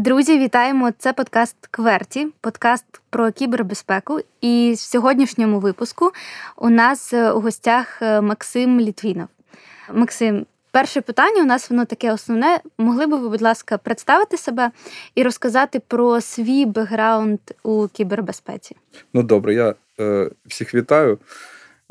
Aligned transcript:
Друзі, 0.00 0.38
вітаємо! 0.38 0.90
Це 0.98 1.12
подкаст 1.12 1.56
Кверті, 1.70 2.28
подкаст 2.40 2.84
про 3.10 3.32
кібербезпеку. 3.32 4.20
І 4.40 4.72
в 4.76 4.78
сьогоднішньому 4.78 5.60
випуску 5.60 6.10
у 6.56 6.70
нас 6.70 7.12
е, 7.12 7.32
у 7.32 7.40
гостях 7.40 8.02
е, 8.02 8.20
Максим 8.20 8.80
Літвінов. 8.80 9.28
Максим, 9.92 10.46
перше 10.70 11.00
питання 11.00 11.42
у 11.42 11.46
нас 11.46 11.70
воно 11.70 11.84
таке 11.84 12.12
основне. 12.12 12.60
Могли 12.78 13.06
би 13.06 13.16
ви, 13.16 13.28
будь 13.28 13.42
ласка, 13.42 13.78
представити 13.78 14.36
себе 14.36 14.70
і 15.14 15.22
розказати 15.22 15.80
про 15.88 16.20
свій 16.20 16.66
бекграунд 16.66 17.40
у 17.62 17.88
кібербезпеці? 17.88 18.76
Ну 19.14 19.22
добре, 19.22 19.54
я 19.54 19.74
е, 20.00 20.30
всіх 20.46 20.74
вітаю. 20.74 21.18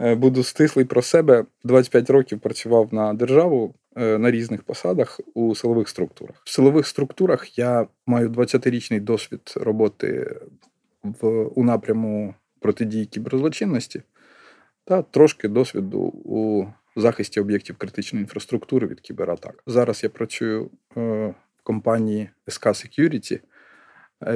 Е, 0.02 0.16
буду 0.16 0.44
стислий 0.44 0.86
про 0.86 1.02
себе. 1.02 1.46
25 1.64 2.10
років 2.10 2.40
працював 2.40 2.94
на 2.94 3.14
державу 3.14 3.74
е, 3.96 4.18
на 4.18 4.32
різних 4.32 4.64
посадах 4.64 5.20
у 5.34 5.56
силових 5.56 5.90
структурах. 5.90 6.42
В 6.44 6.50
силових 6.50 6.88
структурах 6.88 7.58
я 7.58 7.88
маю 8.06 8.30
20-річний 8.30 9.02
досвід 9.02 9.54
роботи 9.56 10.36
в 11.04 11.28
у 11.44 11.64
напряму 11.64 12.36
протидії 12.60 13.06
кіберзлочинності 13.06 14.02
та 14.86 15.02
трошки 15.02 15.48
досвіду 15.48 16.00
у 16.26 16.66
захисті 16.96 17.40
об'єктів 17.40 17.76
критичної 17.78 18.24
інфраструктури 18.24 18.88
від 18.88 19.00
кібератак. 19.00 19.64
Зараз 19.68 20.04
я 20.04 20.10
працюю 20.10 20.70
е, 20.98 21.00
в 21.58 21.64
компанії 21.64 22.30
SK 22.48 22.68
Security, 22.68 23.40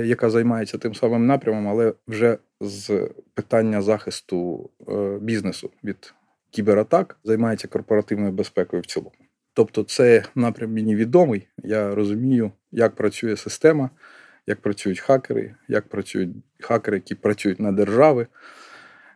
яка 0.05 0.29
займається 0.29 0.77
тим 0.77 0.95
самим 0.95 1.25
напрямом, 1.25 1.67
але 1.67 1.93
вже 2.07 2.37
з 2.63 3.09
питання 3.33 3.81
захисту 3.81 4.69
е, 4.87 5.17
бізнесу 5.21 5.69
від 5.83 6.13
кібератак 6.51 7.19
займається 7.23 7.67
корпоративною 7.67 8.31
безпекою 8.31 8.81
в 8.81 8.85
цілому. 8.85 9.11
Тобто, 9.53 9.83
це 9.83 10.23
напрям 10.35 10.73
мені 10.73 10.95
відомий. 10.95 11.47
Я 11.57 11.95
розумію, 11.95 12.51
як 12.71 12.95
працює 12.95 13.37
система, 13.37 13.89
як 14.47 14.61
працюють 14.61 14.99
хакери, 14.99 15.55
як 15.67 15.87
працюють 15.87 16.29
хакери, 16.59 16.97
які 16.97 17.15
працюють 17.15 17.59
на 17.59 17.71
держави, 17.71 18.27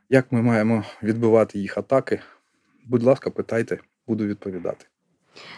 як 0.09 0.31
ми 0.31 0.41
маємо 0.41 0.83
відбивати 1.03 1.59
їх 1.59 1.77
атаки. 1.77 2.19
Будь 2.85 3.03
ласка, 3.03 3.29
питайте, 3.29 3.79
буду 4.07 4.25
відповідати. 4.25 4.85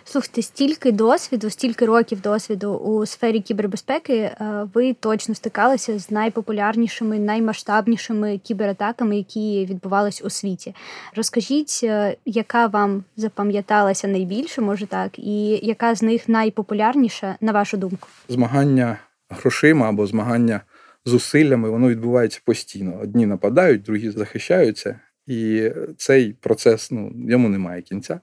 Слухайте, 0.04 0.42
стільки 0.42 0.92
досвіду, 0.92 1.50
стільки 1.50 1.86
років 1.86 2.22
досвіду 2.22 2.74
у 2.74 3.06
сфері 3.06 3.40
кібербезпеки, 3.40 4.14
е, 4.16 4.36
ви 4.74 4.94
точно 4.94 5.36
стикалися 5.36 6.00
з 6.00 6.12
найпопулярнішими, 6.12 7.20
наймасштабнішими 7.20 8.38
кібератаками, 8.38 9.18
які 9.18 9.66
відбувались 9.70 10.22
у 10.26 10.30
світі. 10.30 10.76
Розкажіть, 11.16 11.80
е, 11.84 12.16
яка 12.26 12.68
вам 12.68 13.04
запам'яталася 13.18 14.08
найбільше, 14.08 14.62
може 14.62 14.86
так, 14.86 15.20
і 15.20 15.60
яка 15.64 15.96
з 15.96 16.02
них 16.02 16.30
найпопулярніша, 16.30 17.36
на 17.42 17.52
вашу 17.52 17.78
думку? 17.78 18.08
Змагання 18.30 18.98
грошима 19.30 19.90
або 19.90 20.08
змагання 20.08 20.62
зусиллями, 21.06 21.70
воно 21.70 21.90
відбувається 21.90 22.42
постійно. 22.46 23.00
Одні 23.02 23.26
нападають, 23.26 23.82
другі 23.82 24.10
захищаються. 24.10 25.00
І 25.28 25.72
цей 25.98 26.34
процес 26.34 26.92
ну 26.92 27.12
йому 27.30 27.50
немає 27.50 27.82
кінця, 27.82 28.20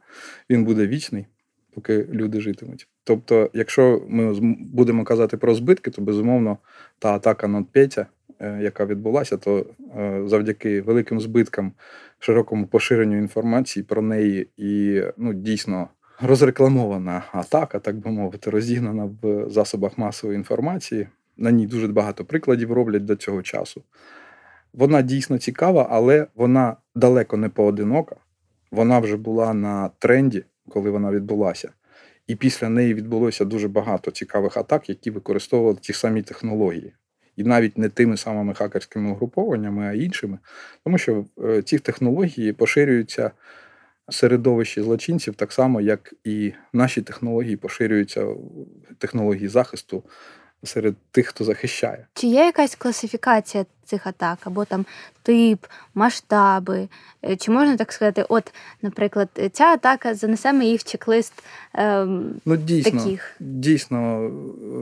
він 0.50 0.64
буде 0.64 0.86
вічний 0.86 1.26
поки 1.76 2.06
люди 2.12 2.40
житимуть. 2.40 2.88
Тобто, 3.04 3.50
якщо 3.52 4.02
ми 4.08 4.34
будемо 4.72 5.04
казати 5.04 5.36
про 5.36 5.54
збитки, 5.54 5.90
то 5.90 6.02
безумовно 6.02 6.58
та 6.98 7.14
атака 7.14 7.48
на 7.48 7.62
Петя, 7.62 8.06
е, 8.40 8.58
яка 8.62 8.86
відбулася, 8.86 9.36
то 9.36 9.66
е, 9.96 10.22
завдяки 10.26 10.80
великим 10.80 11.20
збиткам, 11.20 11.72
широкому 12.18 12.66
поширенню 12.66 13.18
інформації 13.18 13.82
про 13.82 14.02
неї 14.02 14.48
і 14.56 15.02
ну 15.16 15.34
дійсно. 15.34 15.88
Розрекламована 16.20 17.22
атака, 17.32 17.78
так 17.78 17.96
би 17.96 18.10
мовити, 18.10 18.50
розігнана 18.50 19.10
в 19.22 19.50
засобах 19.50 19.98
масової 19.98 20.36
інформації. 20.36 21.08
На 21.36 21.50
ній 21.50 21.66
дуже 21.66 21.88
багато 21.88 22.24
прикладів 22.24 22.72
роблять 22.72 23.04
до 23.04 23.16
цього 23.16 23.42
часу. 23.42 23.82
Вона 24.72 25.02
дійсно 25.02 25.38
цікава, 25.38 25.86
але 25.90 26.26
вона 26.34 26.76
далеко 26.94 27.36
не 27.36 27.48
поодинока. 27.48 28.16
Вона 28.70 28.98
вже 28.98 29.16
була 29.16 29.54
на 29.54 29.90
тренді 29.98 30.44
коли 30.68 30.90
вона 30.90 31.10
відбулася. 31.10 31.72
І 32.26 32.36
після 32.36 32.68
неї 32.68 32.94
відбулося 32.94 33.44
дуже 33.44 33.68
багато 33.68 34.10
цікавих 34.10 34.56
атак, 34.56 34.88
які 34.88 35.10
використовували 35.10 35.78
ті 35.80 35.92
самі 35.92 36.22
технології. 36.22 36.92
І 37.36 37.44
навіть 37.44 37.78
не 37.78 37.88
тими 37.88 38.16
самими 38.16 38.54
хакерськими 38.54 39.10
угрупованнями, 39.10 39.86
а 39.86 39.92
іншими, 39.92 40.38
тому 40.84 40.98
що 40.98 41.24
е, 41.44 41.62
ці 41.62 41.78
технології 41.78 42.52
поширюються 42.52 43.30
середовищі 44.08 44.82
злочинців 44.82 45.34
так 45.34 45.52
само, 45.52 45.80
як 45.80 46.14
і 46.24 46.52
наші 46.72 47.02
технології 47.02 47.56
поширюються 47.56 48.26
технології 48.98 49.48
захисту 49.48 50.04
серед 50.66 50.94
тих, 51.10 51.26
хто 51.26 51.44
захищає. 51.44 52.06
Чи 52.14 52.26
є 52.26 52.44
якась 52.44 52.74
класифікація 52.74 53.66
цих 53.84 54.06
атак, 54.06 54.38
або 54.44 54.64
там 54.64 54.86
тип, 55.22 55.66
масштаби? 55.94 56.88
Е, 57.24 57.36
чи 57.36 57.50
можна 57.50 57.76
так 57.76 57.92
сказати, 57.92 58.24
от, 58.28 58.54
наприклад, 58.82 59.28
ця 59.52 59.64
атака 59.64 60.14
занесемо 60.14 60.62
її 60.62 60.76
в 60.76 60.84
чек-лист 60.84 61.32
ем, 61.74 62.40
ну, 62.44 62.56
дійсно, 62.56 63.00
таких? 63.00 63.36
Дійсно, 63.40 64.30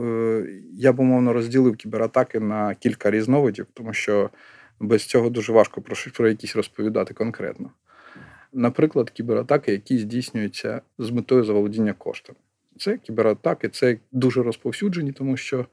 е, 0.05 0.45
я 0.73 0.93
б 0.93 0.99
умовно 0.99 1.33
розділив 1.33 1.75
кібератаки 1.75 2.39
на 2.39 2.75
кілька 2.75 3.11
різновидів, 3.11 3.67
тому 3.73 3.93
що 3.93 4.29
без 4.79 5.05
цього 5.05 5.29
дуже 5.29 5.53
важко 5.53 5.81
про, 5.81 5.95
про 6.13 6.29
якісь 6.29 6.55
розповідати 6.55 7.13
конкретно. 7.13 7.69
Наприклад, 8.53 9.09
кібератаки, 9.09 9.71
які 9.71 9.97
здійснюються 9.97 10.81
з 10.97 11.09
метою 11.09 11.43
заволодіння 11.43 11.93
коштами. 11.93 12.37
Це 12.77 12.97
кібератаки, 12.97 13.69
це 13.69 13.97
дуже 14.11 14.43
розповсюджені, 14.43 15.11
тому 15.11 15.37
що 15.37 15.65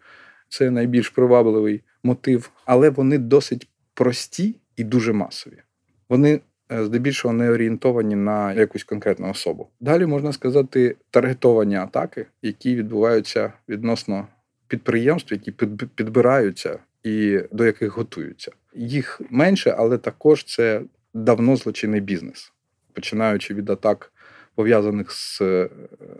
це 0.49 0.71
найбільш 0.71 1.09
привабливий 1.09 1.83
мотив, 2.03 2.51
але 2.65 2.91
вони 2.91 3.19
досить 3.19 3.69
прості 3.95 4.57
і 4.77 4.85
дуже 4.85 5.13
масові. 5.13 5.63
Вони 6.09 6.41
е, 6.73 6.85
здебільшого 6.85 7.35
не 7.35 7.51
орієнтовані 7.51 8.15
на 8.15 8.53
якусь 8.53 8.85
конкретну 8.85 9.31
особу. 9.31 9.69
Далі 9.81 10.07
можна 10.07 10.33
сказати 10.33 10.97
таргетовані 11.11 11.77
атаки, 11.77 12.27
які 12.43 12.77
відбуваються 12.77 13.53
відносно 13.69 14.27
підприємств, 14.69 15.33
які 15.33 15.53
підбираються 15.95 16.79
і 17.03 17.41
до 17.53 17.65
яких 17.65 17.97
готуються. 17.97 18.53
Їх 18.75 19.21
менше, 19.31 19.75
але 19.79 19.99
також 19.99 20.45
це 20.45 20.83
давно 21.15 21.57
злочинний 21.57 22.01
бізнес, 22.01 22.53
починаючи 22.93 23.55
від 23.55 23.71
атак 23.71 24.12
пов'язаних 24.55 25.13
з 25.13 25.41
е, 25.41 25.71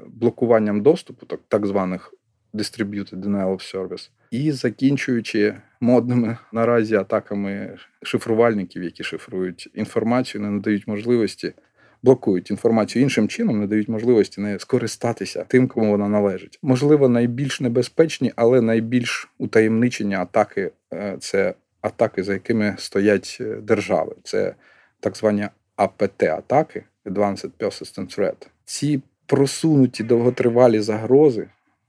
блокуванням 0.07 0.83
доступу, 0.83 1.27
так, 1.27 1.41
так 1.49 1.67
званих 1.67 2.15
Distributed 2.55 3.15
Denial 3.15 3.49
of 3.49 3.75
Service, 3.75 4.11
і 4.31 4.53
закінчуючи 4.53 5.55
модними 5.81 6.37
наразі 6.53 6.95
атаками 6.95 7.77
шифрувальників, 8.03 8.83
які 8.83 9.05
шифрують 9.05 9.71
інформацію, 9.75 10.43
не 10.43 10.51
надають 10.51 10.89
можливості. 10.89 11.53
Блокують 12.05 12.51
інформацію 12.51 13.03
іншим 13.03 13.29
чином, 13.29 13.61
не 13.61 13.67
дають 13.67 13.89
можливості 13.89 14.41
не 14.41 14.59
скористатися 14.59 15.45
тим, 15.49 15.69
кому 15.69 15.91
вона 15.91 16.09
належить. 16.09 16.59
Можливо, 16.63 17.09
найбільш 17.09 17.61
небезпечні, 17.61 18.33
але 18.37 18.61
найбільш 18.61 19.29
утаємничені 19.39 20.15
атаки 20.15 20.71
е, 20.93 21.17
це 21.21 21.55
атаки, 21.81 22.23
за 22.23 22.33
якими 22.33 22.75
стоять 22.79 23.39
е, 23.41 23.45
держави. 23.45 24.17
Це 24.23 24.55
так 25.01 25.17
звані 25.17 25.49
АПТ-атаки, 25.77 26.83
Advanced 27.05 27.51
Persistent 27.59 28.19
Threat. 28.19 28.49
Ці 28.65 29.03
просунуті 29.27 30.05
довготривалі 30.05 30.81
загрози, 30.81 31.49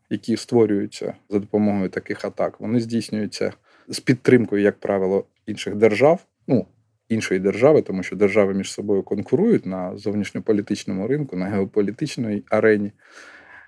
які 0.10 0.38
створюються 0.38 1.14
за 1.30 1.40
допомогою 1.40 1.90
таких 1.90 2.26
атак, 2.26 2.60
вони 2.60 2.80
здійснюються 2.80 3.54
з 3.88 4.00
підтримкою, 4.00 4.62
як 4.62 4.80
правило, 4.80 5.26
інших 5.46 5.76
держав, 5.76 6.26
ну 6.48 6.66
іншої 7.10 7.40
держави, 7.40 7.82
тому 7.82 8.04
що 8.04 8.16
держави 8.16 8.54
між 8.54 8.72
собою 8.72 9.04
конкурують 9.04 9.66
на 9.66 9.98
зовнішньополітичному 9.98 11.08
ринку, 11.08 11.38
на 11.38 11.46
геополітичній 11.46 12.44
арені. 12.50 12.92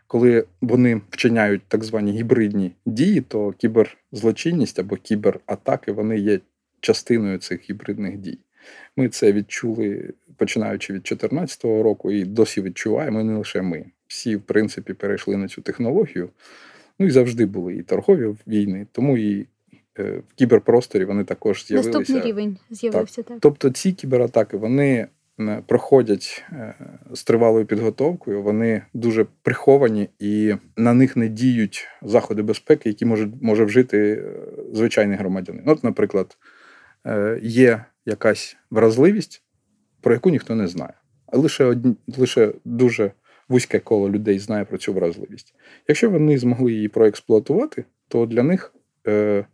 Коли 0.08 0.46
вони 0.62 1.02
вчиняють 1.10 1.62
так 1.68 1.84
звані 1.84 2.12
гібридні 2.12 2.72
дії, 2.86 3.22
то 3.22 3.52
кіберзлочинність 3.52 4.80
або 4.80 4.96
кібератаки 4.96 5.92
вони 5.92 6.18
є 6.18 6.40
частиною 6.80 7.38
цих 7.38 7.70
гібридних 7.70 8.18
дій. 8.18 8.40
Ми 8.98 9.10
це 9.10 9.32
відчули 9.32 10.14
починаючи 10.38 10.94
від 10.94 11.02
2014 11.02 11.64
року, 11.64 12.12
і 12.12 12.24
досі 12.24 12.62
відчуваємо 12.62 13.24
не 13.24 13.38
лише 13.38 13.62
ми. 13.62 13.86
Всі, 14.08 14.36
в 14.36 14.42
принципі, 14.42 14.94
перейшли 14.94 15.38
на 15.38 15.48
цю 15.48 15.62
технологію. 15.62 16.30
Ну 17.00 17.08
і 17.08 17.12
завжди 17.12 17.46
були 17.46 17.76
і 17.76 17.84
торгові 17.84 18.36
війни, 18.48 18.88
тому 18.92 19.18
і 19.18 19.48
е, 20.00 20.22
в 20.30 20.34
кіберпросторі 20.36 21.06
вони 21.06 21.24
також 21.24 21.66
з'явилися. 21.66 22.00
Наступний 22.00 22.24
рівень 22.24 22.58
з'явився 22.70 23.16
так. 23.16 23.26
так. 23.26 23.38
Тобто 23.42 23.70
ці 23.70 23.92
кібератаки 23.92 24.58
вони 24.58 25.08
е, 25.40 25.64
проходять 25.68 26.44
е, 26.52 26.74
з 27.14 27.24
тривалою 27.24 27.66
підготовкою, 27.66 28.42
вони 28.42 28.82
дуже 28.94 29.26
приховані 29.42 30.10
і 30.20 30.56
на 30.78 30.94
них 30.94 31.18
не 31.18 31.28
діють 31.28 31.88
заходи 32.02 32.42
безпеки, 32.42 32.90
які 32.90 33.06
може, 33.06 33.30
може 33.42 33.66
вжити 33.66 34.24
звичайний 34.74 35.18
громадянин. 35.18 35.64
От, 35.66 35.84
наприклад, 35.84 36.38
є 37.42 37.86
якась 38.06 38.58
вразливість, 38.72 39.45
про 40.06 40.14
яку 40.14 40.30
ніхто 40.30 40.56
не 40.56 40.68
знає. 40.68 40.94
А 41.28 41.38
лише 41.38 41.66
одні, 41.66 41.96
лише 42.18 42.54
дуже 42.66 43.12
вузьке 43.50 43.80
коло 43.80 44.10
людей 44.10 44.40
знає 44.40 44.66
про 44.66 44.78
цю 44.78 44.94
вразливість. 44.94 45.56
Якщо 45.88 46.10
вони 46.10 46.38
змогли 46.38 46.74
її 46.74 46.88
проексплуатувати, 46.88 47.86
то 48.08 48.26
для 48.26 48.44
них 48.44 48.76
е, 49.08 49.46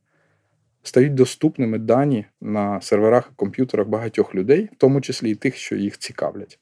стають 0.84 1.14
доступними 1.14 1.80
дані 1.80 2.26
на 2.42 2.82
серверах 2.82 3.30
і 3.32 3.36
комп'ютерах 3.36 3.88
багатьох 3.88 4.36
людей, 4.36 4.70
в 4.74 4.76
тому 4.78 5.02
числі 5.02 5.32
і 5.32 5.36
тих, 5.36 5.56
що 5.56 5.76
їх 5.76 5.98
цікавлять. 5.98 6.60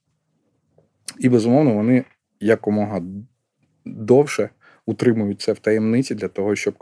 І, 1.19 1.29
безумовно, 1.29 1.73
вони 1.73 2.03
якомога 2.39 3.01
довше 3.85 4.49
утримують 4.85 5.41
це 5.41 5.53
в 5.53 5.59
таємниці 5.59 6.15
для 6.15 6.27
того, 6.27 6.55
щоб 6.55 6.77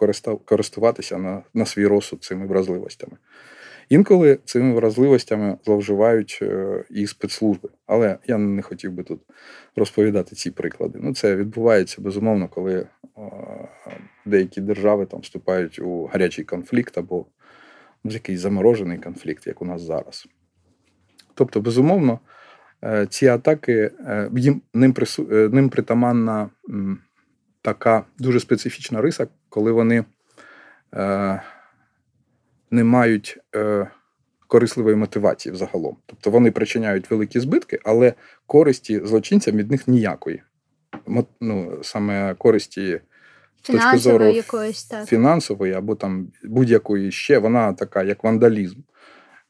користуватися 0.45 1.17
на, 1.17 1.43
на 1.53 1.65
свій 1.65 1.87
розсуд 1.87 2.23
цими 2.23 2.47
вразливостями. 2.47 3.17
Інколи 3.89 4.39
цими 4.45 4.73
вразливостями 4.73 5.57
зловживають 5.65 6.39
е, 6.41 6.83
і 6.89 7.07
спецслужби, 7.07 7.69
але 7.85 8.17
я 8.27 8.37
не 8.37 8.61
хотів 8.61 8.91
би 8.91 9.03
тут 9.03 9.21
розповідати 9.75 10.35
ці 10.35 10.51
приклади. 10.51 10.99
Ну, 11.01 11.13
це 11.13 11.35
відбувається 11.35 12.01
безумовно, 12.01 12.47
коли 12.47 12.87
деякі 14.25 14.61
держави 14.61 15.05
там 15.05 15.19
вступають 15.19 15.79
у 15.79 16.05
гарячий 16.05 16.45
конфлікт 16.45 16.97
або 16.97 17.25
в 18.05 18.11
якийсь 18.11 18.39
заморожений 18.39 18.97
конфлікт, 18.97 19.47
як 19.47 19.61
у 19.61 19.65
нас 19.65 19.81
зараз. 19.81 20.27
Тобто, 21.33 21.61
безумовно, 21.61 22.19
е, 22.83 23.07
ці 23.09 23.27
атаки 23.27 23.91
е, 23.99 24.29
їм 24.35 24.61
ним 24.73 24.93
прису, 24.93 25.23
ним 25.51 25.69
притаманна 25.69 26.49
така 27.61 28.05
дуже 28.19 28.39
специфічна 28.39 29.01
риса, 29.01 29.27
коли 29.49 29.71
вони 29.71 30.05
не 32.71 32.83
мають 32.83 33.39
е, 33.55 33.87
корисливої 34.47 34.95
мотивації 34.95 35.53
взагалом. 35.53 35.97
Тобто 36.05 36.31
вони 36.31 36.51
причиняють 36.51 37.11
великі 37.11 37.39
збитки, 37.39 37.79
але 37.85 38.13
користі 38.47 39.01
злочинцям 39.05 39.57
від 39.57 39.71
них 39.71 39.87
ніякої. 39.87 40.43
Ну, 41.41 41.79
Саме 41.81 42.35
користі 42.35 43.01
з 43.63 43.67
точки 43.67 43.97
зору 43.97 44.25
якоїсь, 44.25 44.85
так. 44.85 45.07
фінансової 45.07 45.73
або 45.73 45.95
там 45.95 46.27
будь-якої 46.43 47.11
ще, 47.11 47.37
вона 47.37 47.73
така, 47.73 48.03
як 48.03 48.23
вандалізм. 48.23 48.79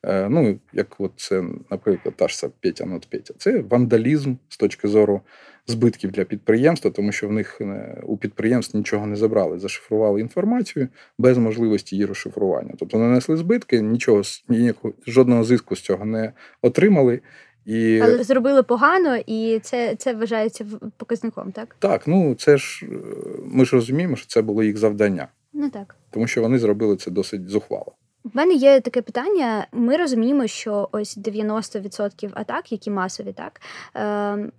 Е, 0.05 0.29
ну, 0.29 0.59
як 0.73 0.95
от 0.99 1.11
це, 1.15 1.43
наприклад, 1.71 2.15
та 2.15 2.27
ж 2.27 2.49
Petya 2.61 2.85
NotPetya. 2.85 3.33
Це 3.37 3.59
вандалізм 3.59 4.35
з 4.49 4.57
точки 4.57 4.87
зору 4.87 5.21
збитків 5.67 6.11
для 6.11 6.23
підприємства, 6.23 6.91
тому 6.91 7.11
що 7.11 7.27
в 7.27 7.31
них 7.31 7.61
е, 7.61 8.01
у 8.03 8.17
підприємств 8.17 8.77
нічого 8.77 9.07
не 9.07 9.15
забрали, 9.15 9.59
зашифрували 9.59 10.21
інформацію 10.21 10.87
без 11.17 11.37
можливості 11.37 11.95
її 11.95 12.05
розшифрування. 12.05 12.73
Тобто 12.79 12.97
нанесли 12.97 13.37
збитки, 13.37 13.81
нічого 13.81 14.21
ніякого 14.49 14.93
жодного 15.07 15.43
зиску 15.43 15.75
з 15.75 15.81
цього 15.81 16.05
не 16.05 16.33
отримали. 16.61 17.21
І... 17.65 17.99
Але 17.99 18.23
зробили 18.23 18.63
погано, 18.63 19.17
і 19.27 19.59
це 19.63 19.95
це 19.95 20.13
вважається 20.13 20.65
показником, 20.97 21.51
так? 21.51 21.75
Так, 21.79 22.07
ну 22.07 22.35
це 22.35 22.57
ж 22.57 22.85
е, 22.85 22.95
ми 23.45 23.65
ж 23.65 23.75
розуміємо, 23.75 24.15
що 24.15 24.27
це 24.27 24.41
було 24.41 24.63
їх 24.63 24.77
завдання. 24.77 25.27
Ну 25.53 25.69
так. 25.69 25.95
Тому 26.09 26.27
що 26.27 26.41
вони 26.41 26.59
зробили 26.59 26.95
це 26.95 27.11
досить 27.11 27.49
зухвало. 27.49 27.93
В 28.33 28.37
мене 28.37 28.53
є 28.53 28.79
таке 28.79 29.01
питання. 29.01 29.67
Ми 29.71 29.97
розуміємо, 29.97 30.47
що 30.47 30.89
ось 30.91 31.17
90% 31.17 32.29
атак, 32.33 32.71
які 32.71 32.91
масові, 32.91 33.33
так 33.33 33.61
е, 33.95 34.51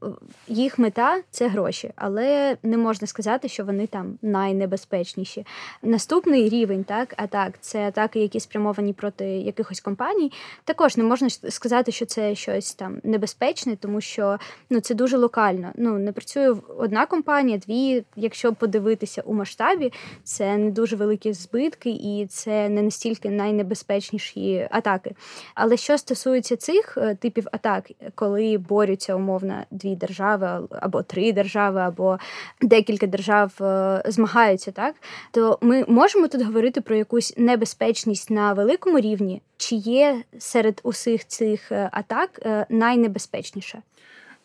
їх 0.48 0.78
мета 0.78 1.20
це 1.30 1.48
гроші, 1.48 1.90
але 1.96 2.56
не 2.62 2.76
можна 2.76 3.06
сказати, 3.06 3.48
що 3.48 3.64
вони 3.64 3.86
там 3.86 4.18
найнебезпечніші. 4.22 5.46
Наступний 5.82 6.48
рівень 6.48 6.84
так 6.84 7.14
атак 7.16 7.54
це 7.60 7.88
атаки, 7.88 8.20
які 8.20 8.40
спрямовані 8.40 8.92
проти 8.92 9.24
якихось 9.24 9.80
компаній. 9.80 10.32
Також 10.64 10.96
не 10.96 11.04
можна 11.04 11.30
сказати, 11.30 11.92
що 11.92 12.06
це 12.06 12.34
щось 12.34 12.74
там 12.74 13.00
небезпечне, 13.04 13.76
тому 13.76 14.00
що 14.00 14.38
ну 14.70 14.80
це 14.80 14.94
дуже 14.94 15.16
локально. 15.16 15.70
Ну 15.74 15.98
не 15.98 16.12
працює 16.12 16.56
одна 16.78 17.06
компанія, 17.06 17.58
дві. 17.58 18.04
Якщо 18.16 18.52
подивитися 18.52 19.22
у 19.22 19.34
масштабі, 19.34 19.92
це 20.24 20.56
не 20.56 20.70
дуже 20.70 20.96
великі 20.96 21.32
збитки, 21.32 21.90
і 21.90 22.26
це 22.30 22.68
не 22.68 22.82
настільки 22.82 23.30
най 23.30 23.57
найнебезпечніші 23.58 24.68
атаки. 24.70 25.14
Але 25.54 25.76
що 25.76 25.98
стосується 25.98 26.56
цих 26.56 26.98
е, 26.98 27.14
типів 27.14 27.46
атак, 27.52 27.90
коли 28.14 28.58
борються 28.58 29.14
умовно 29.14 29.64
дві 29.70 29.96
держави 29.96 30.68
або 30.70 31.02
три 31.02 31.32
держави, 31.32 31.80
або 31.80 32.18
декілька 32.62 33.06
держав 33.06 33.52
е, 33.60 34.02
змагаються, 34.06 34.70
так 34.70 34.94
то 35.30 35.58
ми 35.60 35.84
можемо 35.88 36.28
тут 36.28 36.42
говорити 36.42 36.80
про 36.80 36.96
якусь 36.96 37.34
небезпечність 37.36 38.30
на 38.30 38.52
великому 38.52 39.00
рівні, 39.00 39.42
чи 39.56 39.74
є 39.74 40.22
серед 40.38 40.80
усіх 40.82 41.26
цих 41.26 41.72
е, 41.72 41.90
атак 41.92 42.40
найнебезпечніше? 42.68 43.82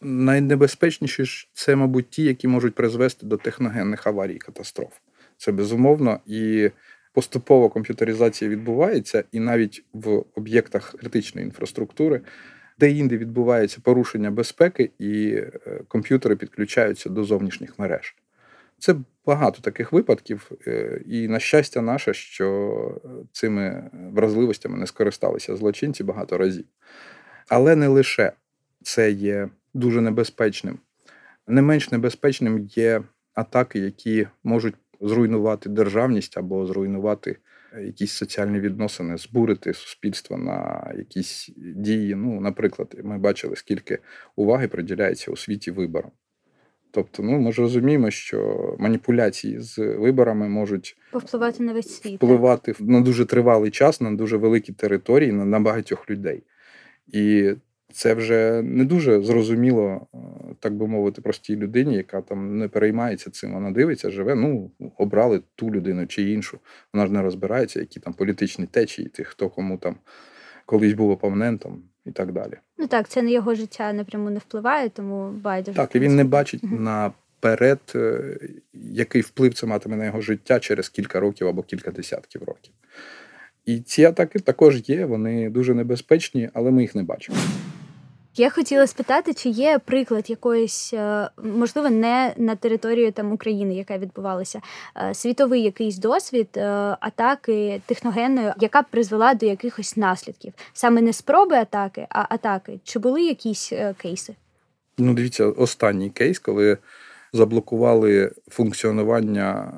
Найнебезпечніші 0.01 1.24
це, 1.54 1.75
мабуть, 1.75 2.10
ті, 2.10 2.24
які 2.24 2.48
можуть 2.48 2.75
призвести 2.75 3.25
до 3.25 3.38
техногенних 3.38 4.07
аварій, 4.07 4.38
катастроф. 4.38 4.92
Це 5.38 5.51
безумовно 5.51 6.19
і 6.25 6.69
поступово 7.13 7.69
комп'ютеризація 7.69 8.51
відбувається, 8.51 9.24
і 9.31 9.39
навіть 9.39 9.83
в 9.94 10.24
об'єктах 10.36 10.95
критичної 11.00 11.45
інфраструктури, 11.45 12.21
де 12.80 12.92
інде 12.92 13.18
відбувається 13.18 13.81
порушення 13.83 14.31
безпеки, 14.31 14.92
і 15.00 15.27
е, 15.36 15.51
комп'ютери 15.88 16.36
підключаються 16.36 17.10
до 17.10 17.24
зовнішніх 17.24 17.80
мереж. 17.80 18.15
Це 18.80 18.95
багато 19.25 19.62
таких 19.62 19.94
випадків, 19.94 20.51
е, 20.68 21.01
і 21.06 21.27
на 21.27 21.39
щастя, 21.39 21.81
наше, 21.81 22.13
що 22.13 23.01
цими 23.31 23.89
вразливостями 23.94 24.77
не 24.77 24.88
скористалися 24.88 25.56
злочинці 25.56 26.04
багато 26.04 26.38
разів. 26.38 26.65
Але 27.48 27.75
не 27.75 27.88
лише 27.88 28.31
це 28.81 29.12
є 29.12 29.50
дуже 29.74 30.01
небезпечним. 30.01 30.80
Не 31.48 31.62
менш 31.62 31.92
небезпечним 31.92 32.60
є 32.60 33.01
атаки, 33.33 33.80
які 33.80 34.27
можуть 34.44 34.75
зруйнувати 35.03 35.69
державність 35.69 36.38
або 36.38 36.65
зруйнувати 36.65 37.38
якісь 37.81 38.11
соціальні 38.11 38.59
відносини, 38.59 39.17
збурити 39.17 39.73
суспільство 39.73 40.38
на 40.38 40.91
якісь 40.97 41.50
дії. 41.57 42.15
Ну, 42.15 42.41
наприклад, 42.41 42.95
ми 43.03 43.17
бачили, 43.17 43.55
скільки 43.55 44.00
уваги 44.35 44.67
приділяється 44.67 45.31
у 45.31 45.38
світі 45.38 45.71
виборам. 45.71 46.11
Тобто, 46.91 47.23
ну 47.23 47.39
ми 47.39 47.51
ж 47.51 47.61
розуміємо, 47.61 48.11
що 48.11 48.75
маніпуляції 48.79 49.59
з 49.59 49.77
виборами 49.77 50.50
можуть 50.50 50.97
повпливати 51.11 51.63
на 51.63 51.73
весь 51.73 52.01
світ 52.01 52.15
впливати 52.15 52.75
на 52.79 53.01
дуже 53.01 53.25
тривалий 53.25 53.72
час, 53.72 54.01
на 54.01 54.12
дуже 54.12 54.38
великі 54.38 54.74
території, 54.74 55.31
на, 55.31 55.45
на 55.45 55.60
багатьох 55.60 56.10
людей. 56.10 56.43
І 57.07 57.53
це 57.93 58.13
вже 58.13 58.62
не 58.62 58.86
дуже 58.86 59.22
зрозуміло, 59.22 60.07
так 60.63 60.74
би 60.74 60.88
мовити, 60.88 61.22
простій 61.22 61.55
людині, 61.55 61.96
яка 61.96 62.22
там 62.22 62.58
не 62.58 62.67
переймається 62.67 63.32
цим. 63.32 63.53
Вона 63.53 63.72
дивиться, 63.72 64.10
живе. 64.10 64.36
Ну 64.36 64.72
обрали 64.98 65.41
ту 65.55 65.72
людину 65.72 66.08
чи 66.08 66.32
іншу. 66.32 66.60
Вона 66.93 67.08
ж 67.08 67.13
не 67.13 67.22
розбирається, 67.22 67.79
які 67.79 68.00
там 68.00 68.13
політичні 68.13 68.65
течії, 68.65 69.08
тих, 69.08 69.27
хто 69.27 69.50
кому 69.50 69.77
там 69.77 69.96
колись 70.65 70.93
був 70.93 71.10
опонентом 71.10 71.84
і 72.05 72.12
так 72.12 72.32
далі. 72.32 72.53
Ну 72.77 72.88
так, 72.88 73.10
це 73.10 73.22
на 73.22 73.29
його 73.29 73.55
життя 73.55 73.93
напряму 73.93 74.29
не 74.29 74.39
впливає, 74.39 74.89
тому 74.89 75.32
байдуже. 75.32 75.77
Так, 75.77 75.96
і 75.96 76.00
він 76.00 76.15
не 76.15 76.24
бачить 76.24 76.63
наперед, 76.63 77.79
е, 77.96 78.38
який 78.74 79.22
вплив 79.22 79.53
це 79.53 79.67
матиме 79.67 79.96
на 79.96 80.05
його 80.05 80.22
життя 80.22 80.60
через 80.60 80.89
кілька 80.89 81.20
років 81.20 81.48
або 81.48 81.63
кілька 81.63 81.91
десятків 81.91 82.43
років. 82.43 82.74
І 83.65 83.79
ці 83.79 84.05
атаки 84.05 84.39
також 84.39 84.89
є, 84.89 85.05
вони 85.05 85.50
дуже 85.50 85.74
небезпечні, 85.74 86.50
але 86.53 86.72
ми 86.72 86.82
їх 86.82 86.96
не 86.96 87.03
бачимо. 87.03 87.38
Я 88.35 88.49
хотіла 88.49 88.87
спитати, 88.87 89.33
чи 89.33 89.49
є 89.49 89.79
приклад 89.79 90.29
якоїсь, 90.29 90.93
е, 90.93 91.29
можливо, 91.43 91.89
не 91.89 92.33
на 92.37 92.55
території 92.55 93.11
там 93.11 93.31
України, 93.31 93.75
яка 93.75 93.97
відбувалася, 93.97 94.61
е, 94.97 95.13
світовий 95.13 95.61
якийсь 95.61 95.97
досвід 95.97 96.47
е, 96.57 96.61
атаки 96.99 97.81
техногенної, 97.85 98.53
яка 98.59 98.83
призвела 98.83 99.33
до 99.33 99.45
якихось 99.45 99.97
наслідків, 99.97 100.53
саме 100.73 101.01
не 101.01 101.13
спроби 101.13 101.55
атаки, 101.55 102.07
а 102.09 102.25
атаки. 102.29 102.79
Чи 102.83 102.99
були 102.99 103.23
якісь 103.23 103.73
кейси? 103.97 104.35
Ну, 104.97 105.13
дивіться, 105.13 105.45
останній 105.45 106.09
кейс, 106.09 106.39
коли 106.39 106.77
заблокували 107.33 108.31
функціонування 108.47 109.73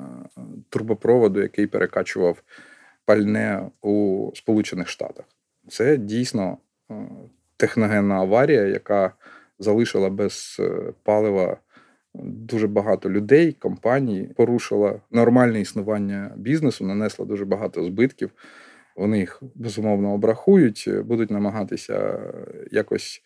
турбопроводу, 0.69 1.41
який 1.41 1.67
перекачував 1.67 2.43
пальне 3.05 3.69
у 3.81 4.29
Сполучених 4.35 4.89
Штатах. 4.89 5.25
Це 5.69 5.97
дійсно 5.97 6.57
техногенна 7.65 8.15
аварія, 8.15 8.65
яка 8.65 9.13
залишила 9.59 10.09
без 10.09 10.57
е, 10.59 10.93
палива 11.03 11.57
дуже 12.23 12.67
багато 12.67 13.09
людей, 13.09 13.53
компаній, 13.53 14.29
порушила 14.35 15.01
нормальне 15.11 15.61
існування 15.61 16.33
бізнесу, 16.37 16.85
нанесла 16.85 17.25
дуже 17.25 17.45
багато 17.45 17.83
збитків. 17.83 18.31
Вони 18.95 19.19
їх 19.19 19.43
безумовно 19.55 20.13
обрахують, 20.13 20.89
будуть 21.05 21.31
намагатися 21.31 22.19
якось 22.71 23.21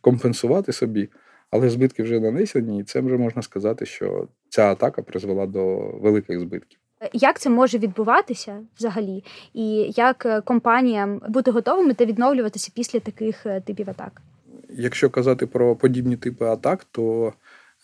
компенсувати 0.00 0.72
собі, 0.72 1.08
але 1.50 1.70
збитки 1.70 2.02
вже 2.02 2.20
нанесені, 2.20 2.80
і 2.80 2.84
це 2.84 3.00
вже 3.00 3.16
можна 3.16 3.42
сказати, 3.42 3.86
що 3.86 4.28
ця 4.48 4.72
атака 4.72 5.02
призвела 5.02 5.46
до 5.46 5.76
великих 5.78 6.40
збитків. 6.40 6.78
Як 7.12 7.40
це 7.40 7.50
може 7.50 7.78
відбуватися 7.78 8.60
взагалі, 8.78 9.24
і 9.54 9.92
як 9.96 10.26
е, 10.26 10.40
компаніям 10.40 11.20
бути 11.28 11.50
готовими 11.50 11.94
та 11.94 12.04
відновлюватися 12.04 12.72
після 12.74 13.00
таких 13.00 13.46
е, 13.46 13.60
типів 13.60 13.90
атак? 13.90 14.22
Якщо 14.68 15.10
казати 15.10 15.46
про 15.46 15.76
подібні 15.76 16.16
типи 16.16 16.44
атак, 16.44 16.86
то 16.90 17.32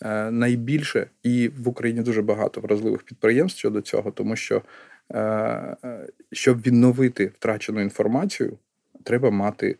е, 0.01 0.31
найбільше 0.31 1.07
і 1.23 1.51
в 1.57 1.67
Україні 1.67 2.01
дуже 2.01 2.21
багато 2.21 2.61
вразливих 2.61 3.03
підприємств 3.03 3.59
щодо 3.59 3.81
цього, 3.81 4.11
тому 4.11 4.35
що 4.35 4.61
щоб 6.31 6.61
відновити 6.61 7.25
втрачену 7.25 7.81
інформацію, 7.81 8.57
треба 9.03 9.31
мати 9.31 9.77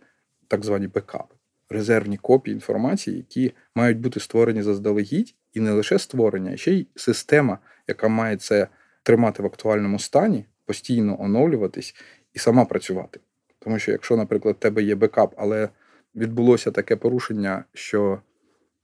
так 0.47 0.65
звані 0.65 0.87
бекапи, 0.87 1.35
резервні 1.69 2.17
копії 2.17 2.53
інформації, 2.53 3.17
які 3.17 3.53
мають 3.75 3.99
бути 3.99 4.19
створені 4.19 4.61
заздалегідь, 4.61 5.35
і 5.53 5.59
не 5.59 5.71
лише 5.71 5.99
створення, 5.99 6.51
а 6.53 6.57
ще 6.57 6.71
й 6.71 6.87
система, 6.95 7.57
яка 7.87 8.07
має 8.07 8.37
це 8.37 8.67
тримати 9.03 9.43
в 9.43 9.45
актуальному 9.45 9.99
стані, 9.99 10.45
постійно 10.65 11.21
оновлюватись 11.21 11.95
і 12.33 12.39
сама 12.39 12.65
працювати. 12.65 13.19
Тому 13.59 13.79
що, 13.79 13.91
якщо, 13.91 14.17
наприклад, 14.17 14.55
в 14.55 14.59
тебе 14.59 14.83
є 14.83 14.95
бекап, 14.95 15.33
але 15.37 15.69
відбулося 16.15 16.71
таке 16.71 16.95
порушення, 16.95 17.63
що 17.73 18.21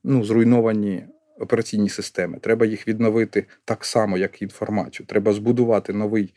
ну, 0.04 0.24
зруйновані 0.24 1.06
операційні 1.40 1.90
системи, 1.90 2.40
треба 2.40 2.66
їх 2.66 2.88
відновити 2.88 3.46
так 3.66 3.86
само, 3.86 4.18
як 4.18 4.42
і 4.42 4.46
інформацію. 4.46 5.08
Треба 5.08 5.34
збудувати 5.34 5.94
новий 5.94 6.34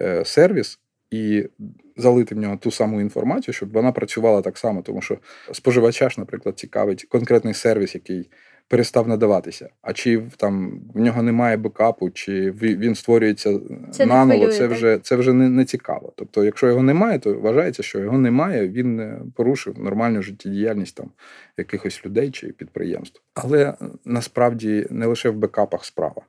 е, 0.00 0.24
сервіс 0.24 0.80
і 1.10 1.48
залити 1.96 2.34
в 2.34 2.38
нього 2.38 2.56
ту 2.56 2.70
саму 2.70 3.00
інформацію, 3.00 3.54
щоб 3.54 3.72
вона 3.72 3.92
працювала 3.92 4.42
так 4.42 4.58
само, 4.58 4.82
тому 4.82 5.02
що 5.02 5.18
споживача 5.52 6.08
ж, 6.08 6.20
наприклад, 6.20 6.58
цікавить 6.58 7.04
конкретний 7.04 7.54
сервіс, 7.54 7.94
який 7.94 8.30
перестав 8.68 9.08
надаватися. 9.08 9.68
А 9.82 9.92
чи 9.92 10.22
там 10.36 10.80
в 10.94 11.00
нього 11.00 11.22
немає 11.22 11.56
бекапу, 11.56 12.10
чи 12.10 12.50
він 12.50 12.94
створюється 12.94 13.60
це 13.92 14.06
наново, 14.06 14.48
це 14.48 14.66
вже 14.66 14.98
це 14.98 15.16
вже 15.16 15.32
не, 15.32 15.48
не 15.48 15.64
цікаво. 15.64 16.12
Тобто, 16.16 16.44
якщо 16.44 16.66
його 16.66 16.82
немає, 16.82 17.18
то 17.18 17.34
вважається, 17.34 17.82
що 17.82 17.98
його 17.98 18.18
немає, 18.18 18.68
він 18.68 19.16
порушив 19.36 19.78
нормальну 19.78 20.22
життєдіяльність 20.22 20.96
там 20.96 21.10
якихось 21.56 22.06
людей 22.06 22.30
чи 22.30 22.46
підприємств. 22.46 23.20
Але 23.34 23.74
насправді 24.04 24.86
не 24.90 25.06
лише 25.06 25.30
в 25.30 25.36
бекапах 25.36 25.84
справа. 25.84 26.22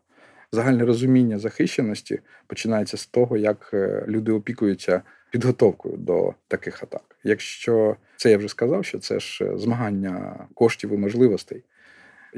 Загальне 0.51 0.86
розуміння 0.86 1.39
захищеності 1.39 2.20
починається 2.48 2.98
з 2.98 3.06
того, 3.06 3.38
як 3.38 3.70
е, 3.74 4.06
люди 4.08 4.32
опікуються 4.32 5.01
підготовкою 5.32 5.98
до 5.98 6.34
таких 6.48 6.84
атак. 6.84 7.17
Якщо 7.24 7.96
це 8.17 8.32
я 8.32 8.38
вже 8.38 8.50
сказав, 8.50 8.86
що 8.86 9.00
це 9.00 9.20
ж 9.20 9.46
е, 9.46 9.58
змагання 9.58 10.48
коштів 10.53 10.94
і 10.94 10.98
можливостей. 10.98 11.63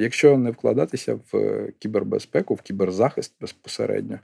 Якщо 0.02 0.38
не 0.38 0.52
вкладатися 0.52 1.20
в 1.32 1.64
кібербезпеку, 1.80 2.54
в 2.54 2.62
кіберзахист 2.62 3.34
безпосередньо, 3.42 4.20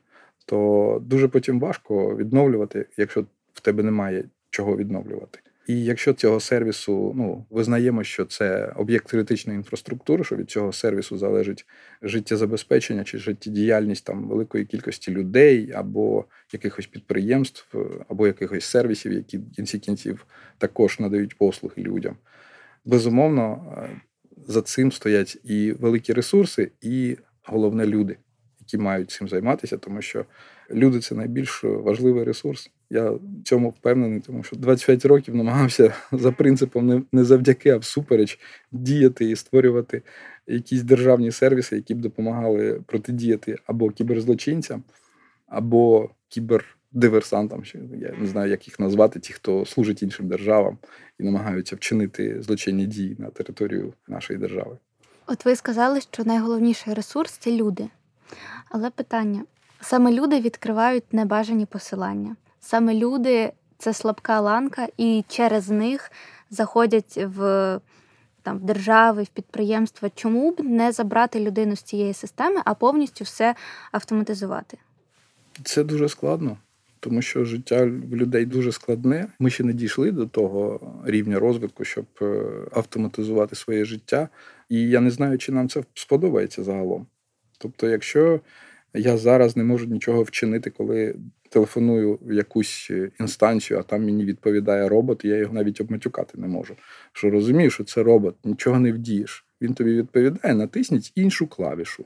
то 0.46 1.00
дуже 1.05 1.27
потім 1.27 1.60
важко 1.60 2.15
відновлювати, 2.15 2.86
якщо 2.98 3.25
в 3.53 3.60
тебе 3.60 3.84
немає 3.84 4.24
чого 4.50 4.77
відновлювати. 4.77 5.39
І 5.67 5.84
якщо 5.84 6.13
цього 6.13 6.39
сервісу 6.39 7.13
ну 7.15 7.46
визнаємо, 7.50 8.03
що 8.03 8.25
це 8.25 8.74
об'єкт 8.75 9.10
критичної 9.10 9.58
інфраструктури, 9.58 10.24
що 10.24 10.36
від 10.36 10.50
цього 10.50 10.72
сервісу 10.74 11.17
залежить 11.17 11.65
життєзабезпечення 12.01 13.03
чи 13.03 13.17
життєдіяльність 13.17 14.05
там 14.05 14.27
великої 14.27 14.65
кількості 14.65 15.12
людей, 15.12 15.72
або 15.72 16.25
якихось 16.53 16.88
підприємств, 16.88 17.77
або 18.10 18.27
якихось 18.27 18.65
сервісів, 18.65 19.12
які 19.12 19.38
в 19.38 19.51
кінці 19.51 19.79
кінців 19.79 20.25
також 20.58 21.00
надають 21.00 21.38
послуги 21.38 21.84
людям, 21.84 22.17
безумовно 22.86 23.74
за 24.48 24.62
цим 24.62 24.92
стоять 24.92 25.38
і 25.44 25.72
великі 25.72 26.13
ресурси, 26.13 26.72
і 26.82 27.18
головне 27.44 27.86
люди, 27.86 28.18
які 28.60 28.77
мають 28.77 29.12
цим 29.12 29.27
займатися, 29.27 29.77
тому 29.77 30.01
що 30.01 30.25
люди 30.72 31.00
це 31.00 31.15
найбільш 31.15 31.63
важливий 31.63 32.24
ресурс. 32.24 32.72
Я 32.89 33.12
в 33.12 33.22
цьому 33.44 33.70
впевнений, 33.70 34.20
тому 34.20 34.44
що 34.44 34.56
25 34.56 35.06
років 35.06 35.36
намагався 35.36 35.94
за 36.12 36.32
принципом 36.32 37.08
не 37.12 37.24
завдяки, 37.24 37.70
а 37.70 37.77
всупереч 37.77 38.39
діяти 38.72 39.30
і 39.30 39.36
створювати 39.36 40.01
якісь 40.48 40.84
державні 40.84 41.32
сервіси, 41.32 41.75
які 41.75 41.96
б 41.96 42.01
допомагали 42.01 42.82
протидіяти 42.88 43.56
або 43.65 43.89
кіберзлочинцям, 43.89 44.84
або 45.48 46.10
кібердиверсантам. 46.96 47.63
Я 48.01 48.13
не 48.18 48.27
знаю, 48.27 48.51
як 48.51 48.68
їх 48.68 48.80
назвати, 48.80 49.20
ті, 49.20 49.34
хто 49.34 49.65
служить 49.65 50.04
іншим 50.04 50.27
державам 50.27 50.77
і 51.20 51.24
намагаються 51.24 51.75
вчинити 51.75 52.42
злочинні 52.42 52.86
дії 52.86 53.15
на 53.20 53.30
територію 53.30 53.94
нашої 54.08 54.39
держави. 54.39 54.77
От 55.27 55.46
ви 55.46 55.56
сказали, 55.56 56.01
що 56.01 56.24
найголовніший 56.24 56.94
ресурс 56.94 57.32
це 57.32 57.51
люди. 57.51 57.89
Але 58.70 58.89
питання: 58.89 59.44
саме 59.82 60.12
люди 60.12 60.39
відкривають 60.39 61.13
небажані 61.13 61.65
посилання. 61.65 62.36
Саме 62.60 62.94
люди 62.94 63.51
це 63.77 63.94
слабка 63.94 64.39
ланка, 64.39 64.88
і 64.98 65.24
через 65.27 65.70
них 65.70 66.12
заходять 66.50 67.18
в 67.18 67.80
там, 68.44 68.58
в 68.58 68.62
держави, 68.62 69.24
в 69.24 69.27
підприємства. 69.27 70.10
Чому 70.15 70.51
б 70.51 70.60
не 70.60 70.92
забрати 70.92 71.39
людину 71.39 71.75
з 71.75 71.82
цієї 71.82 72.13
системи, 72.13 72.62
а 72.65 72.74
повністю 72.74 73.24
все 73.24 73.56
автоматизувати? 73.92 74.77
Це 75.63 75.84
дуже 75.84 76.10
складно 76.10 76.58
тому 77.05 77.21
що 77.21 77.45
життя 77.45 77.83
в 77.85 78.15
людей 78.15 78.45
дуже 78.45 78.71
складне. 78.71 79.27
Ми 79.39 79.50
ще 79.50 79.63
не 79.63 79.74
дійшли 79.74 80.12
до 80.12 80.25
того 80.25 80.79
рівня 81.05 81.39
розвитку, 81.39 81.83
щоб 81.83 82.05
е, 82.21 82.25
автоматизувати 82.71 83.55
своє 83.55 83.85
життя. 83.85 84.29
І 84.69 84.89
я 84.89 85.01
не 85.01 85.12
знаю, 85.12 85.38
чи 85.38 85.51
нам 85.51 85.69
це 85.69 85.83
сподобається 85.93 86.63
загалом. 86.63 87.07
Тобто, 87.57 87.89
якщо 87.89 88.39
я 88.93 89.17
зараз 89.17 89.57
не 89.57 89.63
можу 89.63 89.85
нічого 89.85 90.24
вчинити, 90.24 90.69
коли 90.69 91.15
телефоную 91.50 92.19
в 92.21 92.33
якусь 92.33 92.91
інстанцію, 93.19 93.79
а 93.79 93.83
там 93.83 94.05
мені 94.05 94.25
відповідає 94.25 94.89
робот, 94.89 95.25
я 95.25 95.35
його 95.35 95.53
навіть 95.53 95.81
обматюкати 95.81 96.38
не 96.38 96.47
можу. 96.47 96.75
Що 97.13 97.29
розумію, 97.29 97.69
що 97.69 97.83
це 97.83 98.03
робот, 98.03 98.35
нічого 98.43 98.79
не 98.79 98.91
вдієш. 98.91 99.45
Він 99.62 99.74
тобі 99.74 99.95
відповідає, 99.95 100.55
натисніть 100.55 101.12
іншу 101.15 101.47
клавішу. 101.47 102.05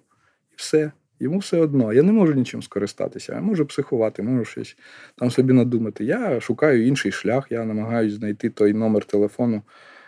І 0.51 0.55
все. 0.55 0.91
Йому 1.19 1.37
все 1.37 1.57
одно, 1.57 1.93
я 1.93 2.03
не 2.03 2.11
можу 2.11 2.33
нічим 2.33 2.63
скористатися, 2.63 3.33
я 3.33 3.41
можу 3.41 3.65
психувати, 3.65 4.23
можу 4.23 4.45
щось 4.45 4.77
там 5.15 5.31
собі 5.31 5.53
надумати. 5.53 6.05
Я 6.05 6.39
шукаю 6.39 6.87
інший 6.87 7.11
шлях, 7.11 7.47
я 7.49 7.65
намагаюся 7.65 8.15
знайти 8.15 8.49
той 8.49 8.73
номер 8.73 9.05
телефону, 9.05 9.61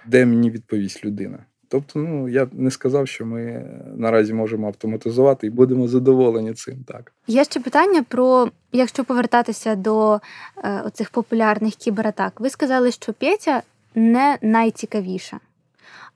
де 0.08 0.26
мені 0.26 0.52
відповість 0.52 1.06
людина. 1.06 1.40
Тобто, 1.72 2.00
ну 2.00 2.30
я 2.30 2.48
не 2.52 2.72
сказав, 2.72 3.08
що 3.08 3.26
ми 3.26 3.66
наразі 3.96 4.34
можемо 4.34 4.68
автоматизувати 4.68 5.48
і 5.48 5.50
будемо 5.50 5.88
задоволені 5.88 6.54
цим. 6.54 6.84
Так 6.88 7.12
є 7.28 7.44
ще 7.44 7.60
питання 7.60 8.04
про 8.04 8.50
якщо 8.72 9.04
повертатися 9.04 9.76
до 9.76 10.20
е, 10.64 10.82
оцих 10.86 11.10
популярних 11.10 11.76
кібератак. 11.76 12.40
Ви 12.40 12.50
сказали, 12.50 12.92
що 12.92 13.14
Петя 13.14 13.62
не 13.96 14.38
найцікавіша, 14.42 15.40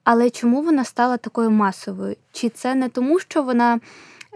але 0.04 0.30
чому 0.30 0.62
вона 0.62 0.84
стала 0.84 1.18
такою 1.18 1.52
масовою? 1.52 2.16
Чи 2.32 2.50
це 2.50 2.76
не 2.76 2.90
тому, 2.90 3.20
що 3.20 3.44
вона 3.44 3.80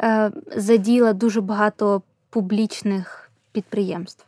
Е, 0.03 0.31
заділа 0.55 1.13
дуже 1.13 1.41
багато 1.41 2.01
публічних 2.29 3.31
підприємств? 3.51 4.25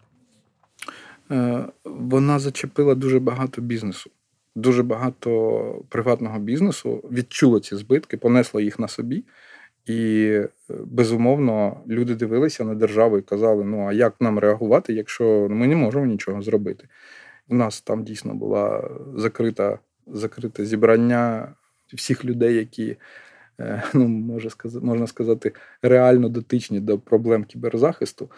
Е, 1.32 1.66
вона 1.84 2.40
зачепила 2.40 2.96
дуже 2.96 3.20
багато 3.20 3.62
бізнесу. 3.62 4.12
Дуже 4.56 4.84
багато 4.84 5.84
приватного 5.90 6.40
бізнесу 6.40 7.04
відчуло 7.12 7.60
ці 7.60 7.76
збитки, 7.76 8.18
понесло 8.18 8.62
їх 8.62 8.80
на 8.80 8.88
собі. 8.88 9.24
І, 9.86 10.24
е, 10.34 10.50
безумовно, 10.70 11.78
люди 11.88 12.16
дивилися 12.16 12.64
на 12.64 12.76
державу 12.76 13.18
і 13.18 13.22
казали: 13.22 13.64
ну 13.64 13.88
а 13.88 13.94
як 13.94 14.16
нам 14.20 14.40
реагувати, 14.40 14.94
якщо 14.94 15.48
ми 15.50 15.68
не 15.68 15.76
можемо 15.76 16.06
нічого 16.06 16.42
зробити? 16.42 16.88
У 17.48 17.56
нас 17.56 17.82
там 17.82 18.04
дійсно 18.04 18.34
була 18.34 18.90
закрита 19.16 19.80
закрите 20.08 20.66
зібрання 20.66 21.54
всіх 21.94 22.26
людей, 22.26 22.56
які 22.56 22.98
ну, 23.94 24.08
може 24.08 24.50
сказати, 24.50 24.86
можна 24.86 25.08
сказати, 25.08 25.54
реально 25.82 26.30
дотичні 26.30 26.80
до 26.80 27.00
проблем 27.00 27.44
кіберзахисту. 27.44 28.32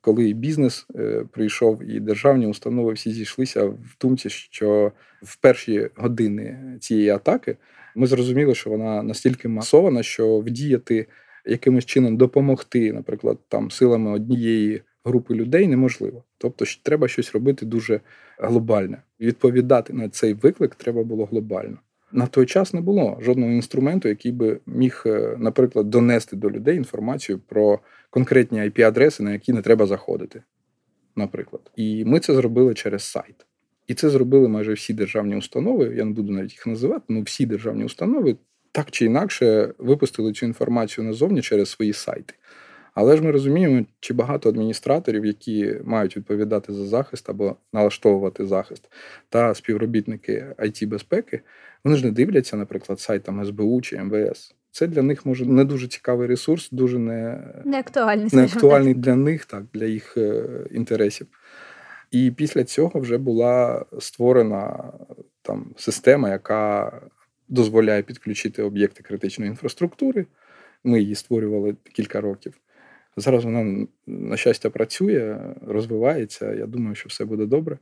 Коли 0.00 0.28
і 0.28 0.34
бізнес 0.34 0.86
е, 0.96 1.24
прийшов, 1.32 1.82
і 1.82 2.00
державні 2.00 2.46
установи 2.46 2.92
всі 2.92 3.12
зійшлися 3.12 3.64
в 3.64 3.96
думці, 4.00 4.30
що 4.30 4.92
в 5.22 5.36
перші 5.36 5.90
години 5.96 6.76
цієї 6.80 7.10
атаки 7.10 7.56
ми 7.94 8.06
зрозуміли, 8.06 8.54
що 8.54 8.70
вона 8.70 9.02
настільки 9.02 9.48
масована, 9.48 10.02
що 10.02 10.38
вдіяти 10.38 11.06
якимось 11.46 11.84
чином 11.84 12.16
допомогти, 12.16 12.92
наприклад, 12.92 13.38
там 13.48 13.70
силами 13.70 14.10
однієї 14.10 14.82
групи 15.04 15.34
людей 15.34 15.66
неможливо. 15.66 16.24
Тобто, 16.38 16.64
треба 16.82 17.08
щось 17.08 17.32
робити 17.32 17.66
дуже 17.66 18.00
глобальне. 18.38 19.02
Відповідати 19.20 19.92
на 19.92 20.08
цей 20.08 20.34
виклик 20.34 20.74
треба 20.74 21.04
було 21.04 21.24
глобально. 21.24 21.78
На 22.12 22.26
той 22.26 22.46
час 22.46 22.74
не 22.74 22.80
було 22.80 23.18
жодного 23.20 23.52
інструменту, 23.52 24.08
який 24.08 24.32
би 24.32 24.60
міг, 24.66 25.02
е, 25.06 25.36
наприклад, 25.38 25.90
донести 25.90 26.36
до 26.36 26.50
людей 26.50 26.76
інформацію 26.76 27.38
про 27.38 27.78
конкретні 28.10 28.60
IP-адреси, 28.60 29.22
на 29.22 29.32
які 29.32 29.52
не 29.52 29.62
треба 29.62 29.86
заходити. 29.86 30.42
Наприклад, 31.16 31.70
і 31.76 32.04
ми 32.04 32.20
це 32.20 32.34
зробили 32.34 32.74
через 32.74 33.02
сайт. 33.02 33.46
І 33.86 33.94
це 33.94 34.10
зробили 34.10 34.48
майже 34.48 34.72
всі 34.72 34.94
державні 34.94 35.36
установи. 35.36 35.94
Я 35.96 36.04
не 36.04 36.10
буду 36.10 36.32
навіть 36.32 36.52
їх 36.52 36.66
називати, 36.66 37.04
але 37.10 37.22
всі 37.22 37.46
державні 37.46 37.84
установи 37.84 38.36
так 38.76 38.90
чи 38.90 39.04
інакше 39.04 39.74
випустили 39.78 40.32
цю 40.32 40.46
інформацію 40.46 41.04
назовні 41.04 41.42
через 41.42 41.70
свої 41.70 41.92
сайти. 41.92 42.34
Але 42.96 43.16
ж 43.16 43.22
ми 43.22 43.30
розуміємо, 43.30 43.84
чи 44.00 44.14
багато 44.14 44.48
адміністраторів, 44.48 45.26
які 45.26 45.74
мають 45.84 46.16
відповідати 46.16 46.72
за 46.72 46.84
захист 46.86 47.30
або 47.30 47.56
налаштовувати 47.72 48.46
захист, 48.46 48.90
та 49.28 49.54
співробітники 49.54 50.46
it 50.58 50.86
безпеки 50.88 51.40
вони 51.84 51.96
ж 51.96 52.04
не 52.04 52.10
дивляться, 52.10 52.56
наприклад, 52.56 53.00
сайтам 53.00 53.44
СБУ 53.44 53.80
чи 53.80 54.02
МВС. 54.02 54.54
Це 54.70 54.86
для 54.86 55.02
них 55.02 55.26
може 55.26 55.46
не 55.46 55.64
дуже 55.64 55.88
цікавий 55.88 56.28
ресурс, 56.28 56.70
дуже 56.70 56.98
не, 56.98 57.44
не 57.64 57.78
актуальний, 57.78 58.28
не 58.32 58.44
актуальний 58.44 58.94
для 58.94 59.16
них, 59.16 59.44
так, 59.44 59.62
для 59.74 59.84
їх 59.84 60.16
е, 60.16 60.44
інтересів. 60.70 61.26
І 62.10 62.30
після 62.30 62.64
цього 62.64 63.00
вже 63.00 63.18
була 63.18 63.84
створена 63.98 64.92
там 65.42 65.74
система, 65.76 66.30
яка 66.30 66.92
дозволяє 67.48 68.02
підключити 68.02 68.62
об'єкти 68.62 69.02
критичної 69.02 69.50
інфраструктури. 69.50 70.26
Ми 70.84 71.00
її 71.00 71.14
створювали 71.14 71.76
кілька 71.92 72.20
років. 72.20 72.60
Зараз 73.16 73.44
вона, 73.44 73.86
на 74.06 74.36
щастя, 74.36 74.70
працює, 74.70 75.38
розвивається. 75.66 76.54
Я 76.54 76.66
думаю, 76.66 76.94
що 76.94 77.08
все 77.08 77.24
буде 77.24 77.46
добре. 77.46 77.78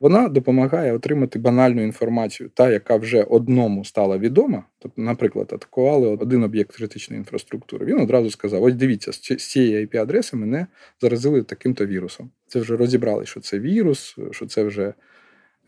Вона 0.00 0.28
допомагає 0.28 0.92
отримати 0.92 1.38
банальну 1.38 1.82
інформацію, 1.82 2.50
та, 2.54 2.70
яка 2.70 2.96
вже 2.96 3.22
одному 3.22 3.84
стала 3.84 4.18
відома. 4.18 4.64
Тобто, 4.78 5.02
наприклад, 5.02 5.50
атакували 5.52 6.08
один 6.08 6.42
об'єкт 6.42 6.76
критичної 6.76 7.18
інфраструктури. 7.18 7.86
Він 7.86 8.00
одразу 8.00 8.30
сказав: 8.30 8.62
ось 8.62 8.74
дивіться, 8.74 9.12
з 9.12 9.36
цієї 9.36 9.86
IP-адреси 9.86 10.36
мене 10.36 10.66
заразили 11.00 11.42
таким-то 11.42 11.86
вірусом. 11.86 12.30
Це 12.46 12.60
вже 12.60 12.76
розібрали, 12.76 13.26
що 13.26 13.40
це 13.40 13.58
вірус, 13.58 14.16
що 14.30 14.46
це 14.46 14.62
вже 14.64 14.94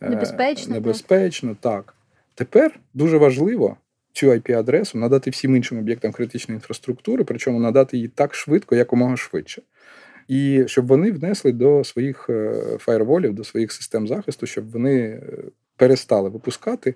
небезпечно. 0.01 0.75
небезпечно. 0.75 1.57
Так. 1.61 1.85
так. 1.85 1.95
Тепер 2.35 2.81
дуже 2.95 3.19
важливо 3.19 3.77
цю 4.17 4.27
IP-адресу 4.27 4.99
надати 4.99 5.31
всім 5.31 5.57
іншим 5.57 5.79
об'єктам 5.79 6.13
критичної 6.13 6.57
інфраструктури, 6.57 7.25
причому 7.25 7.61
надати 7.61 7.97
її 7.97 8.09
так 8.09 8.35
швидко, 8.35 8.77
якомога 8.77 9.17
швидше. 9.17 9.63
І 10.29 10.65
щоб 10.67 10.87
вони 10.87 11.13
внесли 11.13 11.53
до 11.53 11.85
своїх 11.85 12.27
е, 12.31 12.53
фаєрволів, 12.79 13.35
до 13.35 13.45
своїх 13.45 13.73
систем 13.73 14.09
захисту, 14.09 14.47
щоб 14.47 14.71
вони 14.71 15.01
е, 15.01 15.23
перестали 15.77 16.29
випускати 16.29 16.95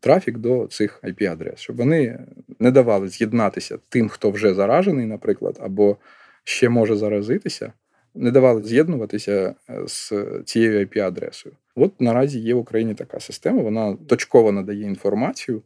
трафік 0.00 0.38
до 0.38 0.66
цих 0.66 1.00
IP-адрес, 1.02 1.56
щоб 1.56 1.76
вони 1.76 2.18
не 2.58 2.70
давали 2.70 3.08
з'єднатися 3.08 3.78
тим, 3.88 4.08
хто 4.08 4.30
вже 4.30 4.54
заражений, 4.54 5.06
наприклад, 5.06 5.58
або 5.60 5.96
ще 6.44 6.68
може 6.68 6.96
заразитися, 6.96 7.72
не 8.14 8.30
давали 8.30 8.62
з'єднуватися 8.62 9.54
е, 9.70 9.80
з 9.86 10.12
цією 10.44 10.86
IP-адресою. 10.86 11.52
От 11.74 12.00
наразі 12.00 12.38
є 12.38 12.54
в 12.54 12.58
Україні 12.58 12.94
така 12.94 13.20
система, 13.20 13.62
вона 13.62 13.96
точково 14.06 14.52
надає 14.52 14.82
інформацію, 14.82 15.62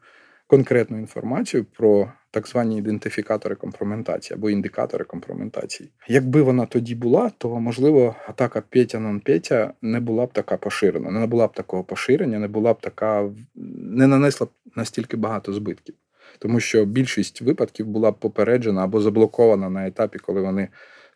конкретну 0.47 0.99
інформацію 0.99 1.65
про 1.65 2.13
так 2.31 2.49
звані 2.49 2.79
ідентифікатори 2.79 3.55
компроментації 3.55 4.37
або 4.37 4.51
індикатори 4.51 5.05
компроментації. 5.05 5.91
Якби 6.09 6.43
вона 6.43 6.67
тоді 6.67 6.95
була, 6.95 7.31
то 7.39 7.61
можливо 7.61 8.15
атака 8.29 8.63
Петя 8.71 9.01
нон 9.01 9.21
Петя 9.21 9.73
не 9.83 10.01
була 10.01 10.27
б 10.27 10.33
така 10.33 10.57
поширена, 10.57 11.11
не 11.11 11.27
була 11.27 11.47
б 11.47 11.53
такого 11.53 11.85
поширення, 11.85 12.39
не 12.39 12.49
була 12.49 12.73
б 12.73 12.81
така, 12.81 13.31
не 13.55 14.07
нанесла 14.07 14.47
б 14.47 14.51
настільки 14.77 15.17
багато 15.17 15.53
збитків. 15.53 15.95
Тому 16.39 16.61
що 16.61 16.85
більшість 16.85 17.43
випадків 17.43 17.87
була 17.87 18.11
б 18.11 18.19
попереджена 18.19 18.85
або 18.85 19.01
заблокована 19.01 19.71
на 19.71 19.87
етапі, 19.87 20.19
коли 20.19 20.41
вони 20.41 20.69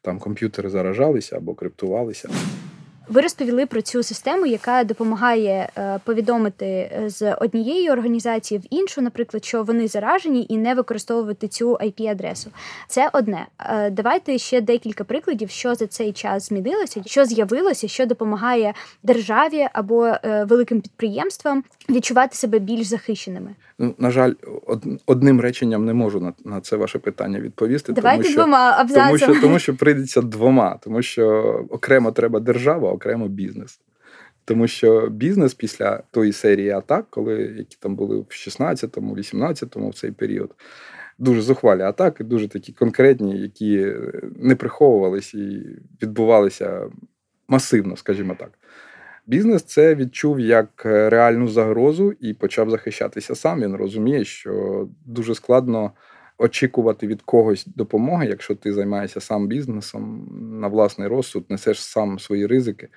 там 0.03 0.19
комп'ютери 0.19 0.71
заражалися 0.71 1.37
або 1.37 1.55
криптувалися. 1.55 2.29
Ви 3.11 3.21
розповіли 3.21 3.67
про 3.67 3.83
цю 3.83 4.03
систему, 4.03 4.47
яка 4.47 4.85
допомагає 4.85 5.69
е, 5.79 6.01
повідомити 6.05 6.67
е, 6.67 7.11
з 7.11 7.35
однієї 7.35 7.91
організації 7.91 8.59
в 8.61 8.63
іншу, 8.71 9.01
наприклад, 9.01 9.45
що 9.45 9.63
вони 9.63 9.89
заражені, 9.89 10.47
і 10.49 10.57
не 10.57 10.75
використовувати 10.75 11.49
цю 11.49 11.73
IP-адресу. 11.73 12.47
Це 12.89 13.11
одне. 13.13 13.47
Е, 13.61 13.91
давайте 13.91 14.39
ще 14.39 14.61
декілька 14.61 15.05
прикладів, 15.05 15.51
що 15.51 15.75
за 15.75 15.87
цей 15.87 16.13
час 16.13 16.49
змінилося, 16.49 17.03
що 17.07 17.25
з'явилося, 17.25 17.89
що 17.89 18.07
допомагає 18.07 18.75
державі 19.03 19.69
або 19.73 20.13
великим 20.23 20.81
підприємствам 20.81 21.65
відчувати 21.89 22.37
себе 22.37 22.59
більш 22.59 22.87
захищеними. 22.87 23.55
Ну 23.83 23.95
на 23.99 24.11
жаль, 24.11 24.35
одним 25.07 25.41
реченням 25.41 25.85
не 25.85 25.95
можу 25.95 26.21
на 26.21 26.33
на 26.45 26.61
це 26.61 26.77
ваше 26.77 26.99
питання 26.99 27.41
відповісти. 27.41 27.93
Давайте 27.93 28.23
тому, 28.23 28.33
що, 28.33 28.43
двома. 28.43 28.85
Тому 28.85 29.19
що 29.19 29.41
тому, 29.41 29.59
що 29.59 29.77
прийдеться 29.77 30.23
двома, 30.23 30.79
тому 30.85 31.03
що 31.03 31.27
окремо 31.71 32.13
треба 32.13 32.41
держава 32.41 32.93
окремо 32.93 33.29
бізнес. 33.29 33.81
Тому 34.45 34.67
що 34.67 35.09
бізнес 35.11 35.55
після 35.55 36.03
тої 36.11 36.33
серії 36.33 36.71
атак, 36.71 37.07
коли 37.11 37.55
які 37.59 37.77
там 37.81 37.97
були 37.97 38.17
в 38.17 38.27
16-му, 38.31 39.17
18-му 39.17 39.89
в 39.91 39.95
цей 39.95 40.13
період, 40.13 40.55
дуже 41.19 41.43
зухвалі 41.43 41.83
атаки, 41.83 42.25
дуже 42.25 42.49
такі 42.49 42.73
конкретні, 42.73 43.39
які 43.39 43.95
не 44.37 44.57
приховувалися 44.57 45.39
і 45.39 45.67
відбувалися 46.03 46.87
масивно, 47.49 47.97
скажімо 47.97 48.37
так. 48.39 48.51
Бізнес 49.31 49.63
це 49.63 49.95
відчув 49.95 50.41
як 50.41 50.85
реальну 50.85 51.49
загрозу 51.49 52.13
і 52.21 52.35
почав 52.35 52.71
захищатися 52.71 53.35
сам. 53.35 53.61
Він 53.61 53.77
розуміє, 53.77 54.25
що 54.25 54.89
дуже 55.07 55.35
складно 55.35 55.93
очікувати 56.39 57.07
від 57.07 57.23
когось 57.23 57.67
допомоги, 57.67 58.27
якщо 58.27 58.55
ти 58.55 58.73
займаєшся 58.73 59.21
сам 59.21 59.47
бізнесом 59.49 60.29
на 60.61 60.69
власний 60.69 61.09
розсуд, 61.09 61.45
несеш 61.49 61.83
сам 61.83 62.19
свої 62.19 62.47
ризики. 62.47 62.89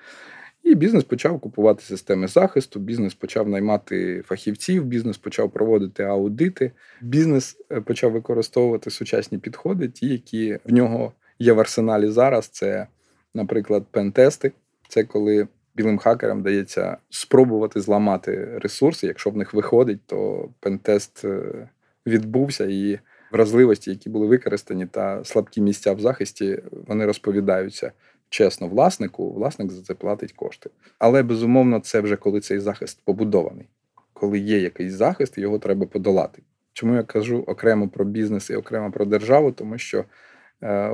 І 0.62 0.74
бізнес 0.74 1.04
почав 1.04 1.40
купувати 1.40 1.82
системи 1.82 2.28
захисту, 2.28 2.80
бізнес 2.80 3.14
почав 3.14 3.48
наймати 3.48 4.22
фахівців, 4.26 4.84
бізнес 4.84 5.18
почав 5.18 5.50
проводити 5.50 6.02
аудити, 6.02 6.72
бізнес 7.00 7.56
е, 7.72 7.80
почав 7.80 8.12
використовувати 8.12 8.90
сучасні 8.90 9.38
підходи, 9.38 9.88
ті, 9.88 10.08
які 10.08 10.58
в 10.64 10.72
нього 10.72 11.12
є 11.38 11.52
в 11.52 11.60
арсеналі 11.60 12.08
зараз. 12.08 12.48
Це, 12.48 12.86
наприклад, 13.34 13.84
пентести. 13.90 14.52
Це 14.88 15.04
коли 15.04 15.48
білим 15.74 15.98
хакерам 15.98 16.42
дається 16.42 16.96
спробувати 17.10 17.80
зламати 17.80 18.58
ресурси. 18.58 19.06
Якщо 19.06 19.30
в 19.30 19.36
них 19.36 19.54
виходить, 19.54 20.00
то 20.06 20.48
пентест 20.60 21.24
е, 21.24 21.68
відбувся 22.06 22.64
і 22.64 22.98
вразливості, 23.32 23.90
які 23.90 24.10
були 24.10 24.26
використані, 24.26 24.86
та 24.86 25.24
слабкі 25.24 25.60
місця 25.60 25.92
в 25.92 26.00
захисті, 26.00 26.62
вони 26.86 27.06
розповідаються 27.06 27.92
чесно 28.28 28.68
власнику. 28.68 29.32
Власник 29.32 29.72
за 29.72 29.82
це 29.82 29.94
платить 29.94 30.32
кошти. 30.32 30.70
Але 30.98 31.22
безумовно, 31.22 31.80
це 31.80 32.00
вже 32.00 32.16
коли 32.16 32.40
цей 32.40 32.58
захист 32.58 33.00
побудований. 33.04 33.66
Коли 34.12 34.38
є 34.38 34.58
якийсь 34.58 34.92
захист, 34.92 35.38
його 35.38 35.58
треба 35.58 35.86
подолати. 35.86 36.42
Чому 36.72 36.94
я 36.94 37.02
кажу 37.02 37.44
окремо 37.46 37.88
про 37.88 38.04
бізнес 38.04 38.50
і 38.50 38.56
окремо 38.56 38.90
про 38.90 39.04
державу, 39.04 39.52
тому 39.52 39.78
що 39.78 40.04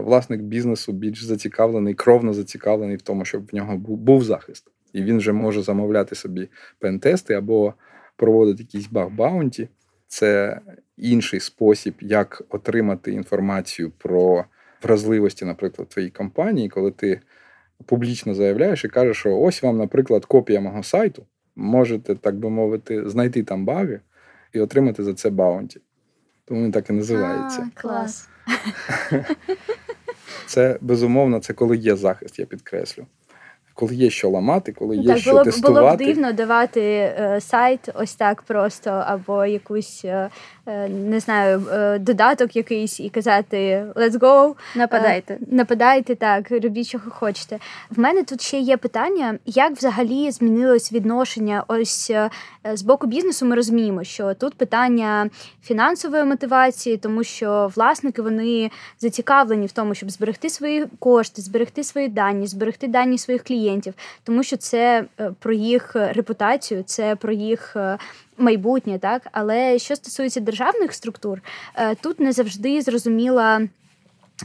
власник 0.04 0.40
бізнесу 0.40 0.92
більш 0.92 1.24
зацікавлений, 1.24 1.94
кровно 1.94 2.32
зацікавлений 2.32 2.96
в 2.96 3.02
тому, 3.02 3.24
щоб 3.24 3.46
в 3.46 3.54
нього 3.54 3.76
був, 3.76 3.98
був 3.98 4.24
захист, 4.24 4.64
і 4.92 5.02
він 5.02 5.18
вже 5.18 5.32
може 5.32 5.62
замовляти 5.62 6.14
собі 6.14 6.48
пентести 6.78 7.34
або 7.34 7.74
проводити 8.16 8.62
якісь 8.62 8.90
баг-баунті. 8.90 9.68
Це 10.08 10.60
інший 10.96 11.40
спосіб, 11.40 11.94
як 12.00 12.42
отримати 12.48 13.12
інформацію 13.12 13.90
про 13.98 14.44
вразливості, 14.82 15.44
наприклад, 15.44 15.88
твоїй 15.88 16.10
компанії, 16.10 16.68
коли 16.68 16.90
ти 16.90 17.20
публічно 17.86 18.34
заявляєш 18.34 18.84
і 18.84 18.88
кажеш, 18.88 19.16
що 19.16 19.38
ось 19.38 19.62
вам, 19.62 19.78
наприклад, 19.78 20.24
копія 20.24 20.60
мого 20.60 20.82
сайту, 20.82 21.26
можете, 21.56 22.14
так 22.14 22.36
би 22.36 22.50
мовити, 22.50 23.08
знайти 23.08 23.42
там 23.42 23.64
баги 23.64 24.00
і 24.52 24.60
отримати 24.60 25.04
за 25.04 25.14
це 25.14 25.30
баунті. 25.30 25.80
Тому 26.44 26.64
він 26.64 26.72
так 26.72 26.90
і 26.90 26.92
називається. 26.92 27.70
А, 27.76 27.80
Клас. 27.80 28.28
Це 30.46 30.78
безумовно, 30.80 31.40
це 31.40 31.52
коли 31.52 31.76
є 31.76 31.96
захист, 31.96 32.38
я 32.38 32.46
підкреслю 32.46 33.06
коли 33.80 33.94
є 33.94 34.10
що 34.10 34.30
ламати, 34.30 34.72
коли 34.72 34.96
є 34.96 35.08
так, 35.08 35.18
що 35.18 35.30
було, 35.30 35.44
тестувати. 35.44 35.80
Було 35.80 35.94
б 35.94 35.98
дивно 35.98 36.32
давати 36.32 36.80
е, 36.80 37.38
сайт 37.40 37.88
ось 37.94 38.14
так 38.14 38.42
просто, 38.42 38.90
або 38.90 39.46
якусь 39.46 40.04
е, 40.04 40.08
е 40.08 40.30
не 40.88 41.20
знаю, 41.20 41.62
е, 41.72 41.98
додаток 41.98 42.56
якийсь 42.56 43.00
і 43.00 43.08
казати 43.08 43.86
let's 43.94 44.18
go. 44.18 44.54
Нападайте. 44.74 45.34
Е, 45.34 45.38
нападайте 45.50 46.14
так, 46.14 46.50
робіть, 46.50 46.86
що 46.86 47.00
хочете. 47.10 47.58
В 47.90 47.98
мене 47.98 48.22
тут 48.22 48.40
ще 48.40 48.58
є 48.58 48.76
питання, 48.76 49.38
як 49.46 49.72
взагалі 49.72 50.30
змінилось 50.30 50.92
відношення 50.92 51.64
ось 51.68 52.10
е, 52.10 52.30
з 52.74 52.82
боку 52.82 53.06
бізнесу. 53.06 53.46
Ми 53.46 53.56
розуміємо, 53.56 54.04
що 54.04 54.34
тут 54.34 54.54
питання 54.54 55.30
фінансової 55.62 56.24
мотивації, 56.24 56.96
тому 56.96 57.24
що 57.24 57.70
власники 57.76 58.22
вони 58.22 58.70
зацікавлені 58.98 59.66
в 59.66 59.72
тому, 59.72 59.94
щоб 59.94 60.10
зберегти 60.10 60.50
свої 60.50 60.86
кошти, 60.98 61.42
зберегти 61.42 61.84
свої 61.84 62.08
дані, 62.08 62.46
зберегти 62.46 62.88
дані 62.88 63.18
своїх 63.18 63.44
клієнтів 63.44 63.94
тому 64.24 64.42
що 64.42 64.56
це 64.56 65.04
е, 65.20 65.32
про 65.38 65.52
їх 65.52 65.96
репутацію, 65.96 66.82
це 66.82 67.16
про 67.16 67.32
їх. 67.32 67.76
Майбутнє, 68.40 68.98
так 68.98 69.22
але 69.32 69.78
що 69.78 69.96
стосується 69.96 70.40
державних 70.40 70.94
структур, 70.94 71.40
е, 71.76 71.94
тут 71.94 72.20
не 72.20 72.32
завжди 72.32 72.82
зрозуміла 72.82 73.60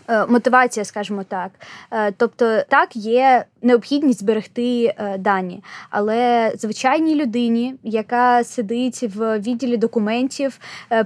Е, 0.08 0.26
мотивація, 0.26 0.86
скажімо 0.86 1.24
так. 1.24 1.52
Е, 1.92 2.12
тобто, 2.12 2.62
так, 2.70 2.96
є 2.96 3.46
необхідність 3.66 4.20
зберегти 4.20 4.86
е, 4.86 5.18
дані, 5.18 5.64
але 5.90 6.52
звичайній 6.58 7.16
людині, 7.16 7.76
яка 7.84 8.44
сидить 8.44 9.04
в 9.16 9.40
відділі 9.40 9.78
документів, 9.78 10.60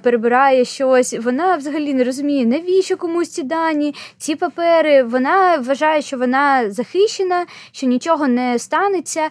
перебирає 0.04 0.65
щось, 0.65 1.15
вона 1.24 1.56
взагалі 1.56 1.93
не 1.93 2.04
розуміє, 2.04 2.45
навіщо 2.45 2.98
комусь 2.98 3.30
ці 3.30 3.43
дані, 3.43 3.95
ці 4.17 4.36
папери. 4.36 5.04
Вона 5.04 5.58
вважає, 5.58 6.02
що 6.02 6.17
вона 6.17 6.72
захищена, 6.72 7.45
що 7.72 7.88
нічого 7.88 8.28
не 8.28 8.60
станеться. 8.60 9.30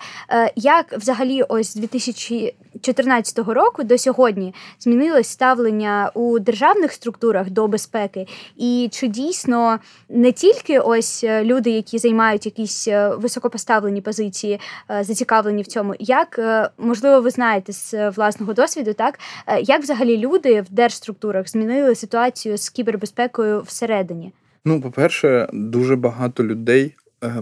Як 0.56 0.92
взагалі, 0.92 1.42
ось 1.42 1.72
з 1.72 1.74
2000 1.74 2.54
2014 2.78 3.38
року 3.38 3.82
до 3.82 3.98
сьогодні 3.98 4.54
змінилось 4.80 5.28
ставлення 5.28 6.10
у 6.14 6.38
державних 6.38 6.92
структурах 6.92 7.50
до 7.50 7.68
безпеки, 7.68 8.26
і 8.56 8.88
чи 8.92 9.08
дійсно 9.08 9.78
не 10.08 10.32
тільки 10.32 10.78
ось 10.78 11.24
е, 11.24 11.44
люди, 11.44 11.70
які 11.70 11.98
займають 11.98 12.46
якісь 12.46 12.88
е, 12.88 13.08
високопоставлені 13.18 14.00
позиції, 14.00 14.60
е, 14.90 15.04
зацікавлені 15.04 15.62
в 15.62 15.66
цьому, 15.66 15.94
як 15.98 16.40
можливо, 16.78 17.20
ви 17.20 17.30
знаєте 17.30 17.72
з 17.72 18.10
власного 18.10 18.54
досвіду, 18.54 18.94
так 18.94 19.18
як 19.62 19.82
взагалі 19.82 20.18
люди 20.18 20.60
в 20.60 20.70
держструктурах 20.70 21.48
змінили 21.48 21.94
ситуацію 21.94 22.56
з 22.56 22.68
кібербезпекою 22.68 23.60
всередині? 23.60 24.32
Ну, 24.64 24.80
по-перше, 24.80 25.48
дуже 25.52 25.96
багато 25.96 26.44
людей 26.44 26.94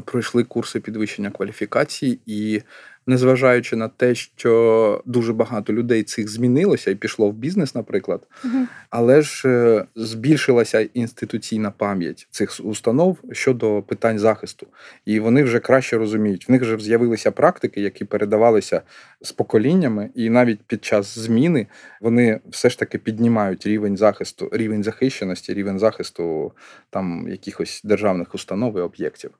пройшли 0.04 0.44
курси 0.44 0.80
підвищення 0.80 1.30
кваліфікації 1.30 2.18
і 2.26 2.62
незважаючи 3.06 3.76
на 3.76 3.88
те, 3.88 4.14
що 4.14 5.02
дуже 5.04 5.32
багато 5.32 5.72
людей 5.72 6.02
цих 6.02 6.28
змінилося 6.28 6.90
і 6.90 6.94
пішло 6.94 7.28
в 7.28 7.32
бізнес, 7.32 7.74
наприклад, 7.74 8.26
угу. 8.44 8.66
але 8.90 9.22
ж 9.22 9.48
е, 9.48 9.84
збільшилася 9.96 10.80
інституційна 10.80 11.70
пам'ять 11.70 12.28
цих 12.30 12.60
установ 12.64 13.18
щодо 13.32 13.82
питань 13.82 14.18
захисту, 14.18 14.66
і 15.04 15.20
вони 15.20 15.44
вже 15.44 15.58
краще 15.58 15.98
розуміють. 15.98 16.48
В 16.48 16.52
них 16.52 16.62
вже 16.62 16.78
з'явилися 16.78 17.30
практики, 17.30 17.80
які 17.80 18.04
передавалися 18.04 18.82
з 19.20 19.32
поколіннями, 19.32 20.10
і 20.14 20.30
навіть 20.30 20.60
під 20.66 20.84
час 20.84 21.18
зміни 21.18 21.66
вони 22.00 22.40
все 22.50 22.70
ж 22.70 22.78
таки 22.78 22.98
піднімають 22.98 23.66
рівень 23.66 23.96
захисту, 23.96 24.50
рівень 24.52 24.82
захищеності, 24.82 25.54
рівень 25.54 25.78
захисту 25.78 26.52
там 26.90 27.28
якихось 27.28 27.80
державних 27.84 28.34
установ 28.34 28.78
і 28.78 28.80
об'єктів. 28.80 29.30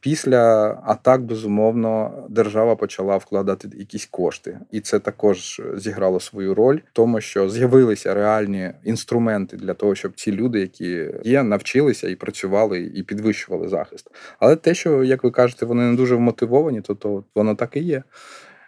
Після 0.00 0.70
атак, 0.84 1.22
безумовно, 1.22 2.12
держава 2.28 2.76
почала 2.76 3.16
вкладати 3.16 3.68
якісь 3.78 4.06
кошти, 4.06 4.58
і 4.70 4.80
це 4.80 4.98
також 4.98 5.62
зіграло 5.76 6.20
свою 6.20 6.54
роль, 6.54 6.76
в 6.76 6.92
тому 6.92 7.20
що 7.20 7.50
з'явилися 7.50 8.14
реальні 8.14 8.70
інструменти 8.84 9.56
для 9.56 9.74
того, 9.74 9.94
щоб 9.94 10.12
ці 10.14 10.32
люди, 10.32 10.60
які 10.60 11.10
є, 11.24 11.42
навчилися 11.42 12.08
і 12.08 12.14
працювали, 12.14 12.80
і 12.94 13.02
підвищували 13.02 13.68
захист. 13.68 14.10
Але 14.38 14.56
те, 14.56 14.74
що 14.74 15.04
як 15.04 15.24
ви 15.24 15.30
кажете, 15.30 15.66
вони 15.66 15.82
не 15.82 15.96
дуже 15.96 16.14
вмотивовані, 16.14 16.80
то 16.80 16.94
то 16.94 17.24
воно 17.34 17.54
так 17.54 17.76
і 17.76 17.80
є. 17.80 18.02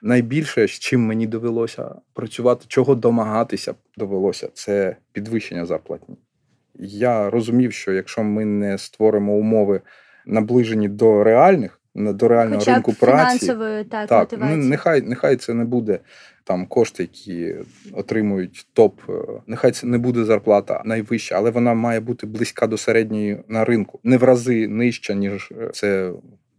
Найбільше, 0.03 0.66
з 0.66 0.71
чим 0.71 1.01
мені 1.01 1.27
довелося 1.27 1.95
працювати, 2.12 2.64
чого 2.69 2.95
домагатися 2.95 3.75
довелося, 3.97 4.49
це 4.55 4.97
підвищення 5.12 5.66
зарплатні. 5.66 6.16
Я 6.79 7.31
розумів, 7.31 7.73
що 7.73 7.93
якщо 7.93 8.23
ми 8.23 8.45
не 8.45 8.79
створимо 8.79 9.33
умови 9.33 9.81
наближені 10.27 10.89
до 10.89 11.25
реальних, 11.25 11.81
до 11.95 12.29
реального 12.29 12.59
Хоча 12.59 12.75
ринку 12.75 12.93
праці. 12.93 13.47
так, 13.91 14.09
так 14.09 14.29
ну, 14.33 14.57
нехай 14.57 15.03
нехай 15.03 15.37
це 15.37 15.55
не 15.55 15.65
буде 15.65 15.99
там 16.45 16.67
кошти, 16.67 17.03
які 17.03 17.55
отримують 17.93 18.67
топ. 18.73 19.01
Е, 19.09 19.13
нехай 19.47 19.71
це 19.71 19.87
не 19.87 19.99
буде 19.99 20.25
зарплата 20.25 20.83
найвища, 20.85 21.35
але 21.35 21.51
вона 21.51 21.75
має 21.75 22.01
бути 22.01 22.27
близька 22.27 22.67
до 22.67 22.77
середньої 22.77 23.39
на 23.49 23.65
ринку, 23.65 24.01
не 24.05 24.17
в 24.17 24.25
рази 24.25 24.69
нижча, 24.69 25.15
ніж 25.15 25.53
е, 25.61 25.71
це. 25.73 26.13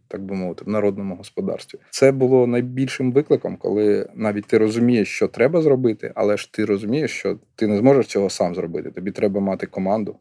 Так 0.08 0.22
би 0.22 0.34
мовити, 0.34 0.64
в 0.64 0.68
народному 0.68 1.16
господарстві 1.16 1.78
це 1.90 2.12
було 2.12 2.46
найбільшим 2.46 3.12
викликом, 3.12 3.56
коли 3.56 4.08
навіть 4.14 4.46
ти 4.46 4.58
розумієш, 4.58 5.08
що 5.08 5.28
треба 5.28 5.62
зробити, 5.62 6.12
але 6.14 6.36
ж 6.36 6.52
ти 6.52 6.64
розумієш, 6.64 7.10
що 7.10 7.38
ти 7.56 7.66
не 7.66 7.78
зможеш 7.78 8.06
цього 8.06 8.30
сам 8.30 8.54
зробити. 8.54 8.90
Тобі 8.90 9.10
треба 9.10 9.40
мати 9.40 9.66
команду. 9.66 10.16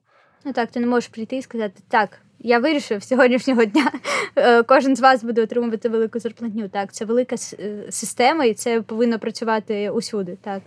Ну 0.45 0.53
так, 0.53 0.71
ти 0.71 0.79
не 0.79 0.87
можеш 0.87 1.09
прийти 1.09 1.37
і 1.37 1.41
сказати 1.41 1.81
так. 1.87 2.09
Я 2.39 2.59
вирішив 2.59 3.03
сьогоднішнього 3.03 3.65
дня. 3.65 3.91
Е, 4.35 4.63
кожен 4.63 4.95
з 4.95 4.99
вас 4.99 5.23
буде 5.23 5.43
отримувати 5.43 5.89
велику 5.89 6.19
зарплатню. 6.19 6.69
Так, 6.69 6.93
це 6.93 7.05
велика 7.05 7.35
е, 7.59 7.85
система, 7.89 8.45
і 8.45 8.53
це 8.53 8.81
повинно 8.81 9.19
працювати 9.19 9.89
усюди. 9.89 10.37
Так, 10.41 10.61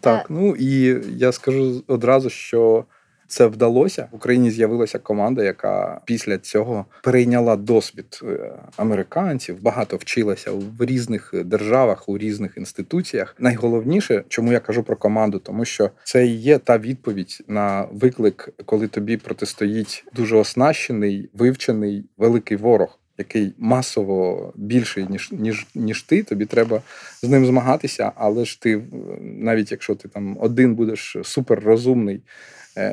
так. 0.00 0.20
Е, 0.20 0.24
ну 0.28 0.56
і 0.58 1.00
я 1.16 1.32
скажу 1.32 1.82
одразу, 1.86 2.30
що 2.30 2.84
це 3.28 3.46
вдалося. 3.46 4.08
В 4.12 4.16
Україні 4.16 4.50
з'явилася 4.50 4.98
команда, 4.98 5.44
яка 5.44 6.00
після 6.04 6.38
цього 6.38 6.86
перейняла 7.02 7.56
досвід 7.56 8.20
е, 8.22 8.52
американців, 8.76 9.62
багато 9.62 9.96
вчилася 9.96 10.50
в 10.52 10.84
різних 10.84 11.34
державах, 11.44 12.08
у 12.08 12.18
різних 12.18 12.56
інституціях. 12.56 13.36
Найголовніше, 13.38 14.24
чому 14.28 14.52
я 14.52 14.60
кажу 14.60 14.82
про 14.82 14.96
команду, 14.96 15.38
тому 15.38 15.64
що 15.64 15.90
це 16.04 16.26
є 16.26 16.58
та 16.58 16.78
відповідь 16.78 17.44
на 17.48 17.88
виклик, 17.92 18.48
коли 18.64 18.88
тобі 18.88 19.16
протистоїть 19.16 20.04
дуже 20.14 20.36
оснащений, 20.36 21.30
вивчений 21.32 22.04
великий 22.16 22.56
ворог. 22.56 22.98
Який 23.20 23.54
масово 23.58 24.52
більший 24.56 25.06
ніж 25.06 25.32
ніж 25.32 25.66
ніж 25.74 26.02
ти, 26.02 26.22
тобі 26.22 26.46
треба 26.46 26.82
з 27.22 27.28
ним 27.28 27.46
змагатися, 27.46 28.12
але 28.14 28.44
ж 28.44 28.60
ти, 28.60 28.82
навіть 29.20 29.70
якщо 29.70 29.94
ти 29.94 30.08
там 30.08 30.36
один 30.40 30.74
будеш 30.74 31.16
суперрозумний, 31.22 32.20
Е, 32.20 32.22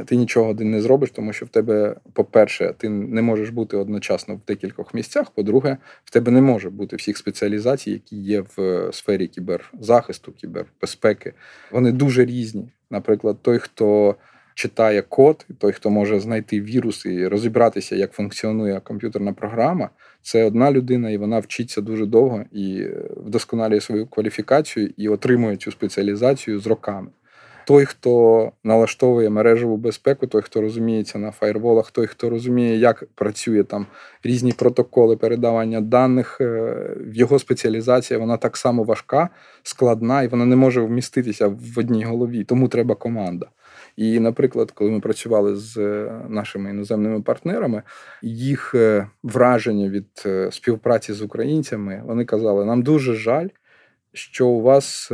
ти 0.05 0.15
нічого 0.15 0.49
один 0.49 0.71
не 0.71 0.81
зробиш, 0.81 1.11
тому 1.11 1.33
що 1.33 1.45
в 1.45 1.49
тебе, 1.49 1.95
по-перше, 2.13 2.73
ти 2.77 2.89
не 2.89 3.21
можеш 3.21 3.49
бути 3.49 3.77
одночасно 3.77 4.35
в 4.35 4.39
декількох 4.47 4.93
місцях. 4.93 5.31
По-друге, 5.31 5.77
в 6.05 6.11
тебе 6.11 6.31
не 6.31 6.41
може 6.41 6.69
бути 6.69 6.95
всіх 6.95 7.17
спеціалізацій, 7.17 7.91
які 7.91 8.15
є 8.15 8.41
в 8.41 8.61
е, 8.61 8.89
сфері 8.93 9.27
кіберзахисту, 9.27 10.31
кібербезпеки. 10.31 11.33
Вони 11.71 11.91
дуже 11.91 12.25
різні. 12.25 12.69
Наприклад, 12.89 13.37
той, 13.41 13.59
хто 13.59 14.15
читає 14.53 15.01
код, 15.01 15.45
той, 15.57 15.71
хто 15.71 15.89
може 15.89 16.19
знайти 16.19 16.61
вірус 16.61 17.05
і 17.05 17.27
розібратися, 17.27 17.95
як 17.95 18.11
функціонує 18.11 18.79
комп'ютерна 18.79 19.33
програма, 19.33 19.89
це 20.21 20.43
одна 20.43 20.71
людина, 20.71 21.09
і 21.09 21.17
вона 21.17 21.39
вчиться 21.39 21.81
дуже 21.81 22.05
довго 22.05 22.43
і 22.51 22.81
е, 22.81 23.09
вдосконалює 23.17 23.81
свою 23.81 24.07
кваліфікацію 24.07 24.93
і 24.97 25.09
отримує 25.09 25.57
цю 25.57 25.71
спеціалізацію 25.71 26.59
з 26.59 26.67
роками 26.67 27.07
той, 27.65 27.85
хто 27.85 28.51
налаштовує 28.63 29.29
мережеву 29.29 29.77
безпеку, 29.77 30.27
той, 30.27 30.41
хто 30.41 30.61
розуміється 30.61 31.19
на 31.19 31.31
фаєрволах, 31.31 31.91
той, 31.91 32.07
хто 32.07 32.29
розуміє, 32.29 32.77
як 32.77 33.03
працює 33.15 33.63
там 33.63 33.85
різні 34.23 34.51
протоколи 34.51 35.17
передавання 35.17 35.81
даних, 35.81 36.37
е, 36.41 36.45
в 36.99 37.15
його 37.15 37.39
спеціалізація 37.39 38.19
вона 38.19 38.37
так 38.37 38.57
само 38.57 38.83
важка, 38.83 39.29
складна, 39.63 40.23
і 40.23 40.27
вона 40.27 40.45
не 40.45 40.55
може 40.55 40.81
вміститися 40.81 41.47
в 41.47 41.79
одній 41.79 42.03
голові. 42.03 42.43
Тому 42.43 42.67
треба 42.67 42.95
команда. 42.95 43.47
І, 43.95 44.19
наприклад, 44.19 44.71
коли 44.71 44.91
ми 44.91 44.99
працювали 44.99 45.55
з 45.55 45.77
е, 45.77 46.21
нашими 46.29 46.69
іноземними 46.69 47.21
партнерами, 47.21 47.83
їх 48.21 48.75
е, 48.75 49.07
враження 49.23 49.89
від 49.89 50.07
співпраці 50.51 51.13
з 51.13 51.21
українцями 51.21 52.03
вони 52.05 52.25
казали: 52.25 52.65
нам 52.65 52.83
дуже 52.83 53.13
жаль, 53.13 53.47
що 54.13 54.47
у 54.47 54.61
вас 54.61 55.11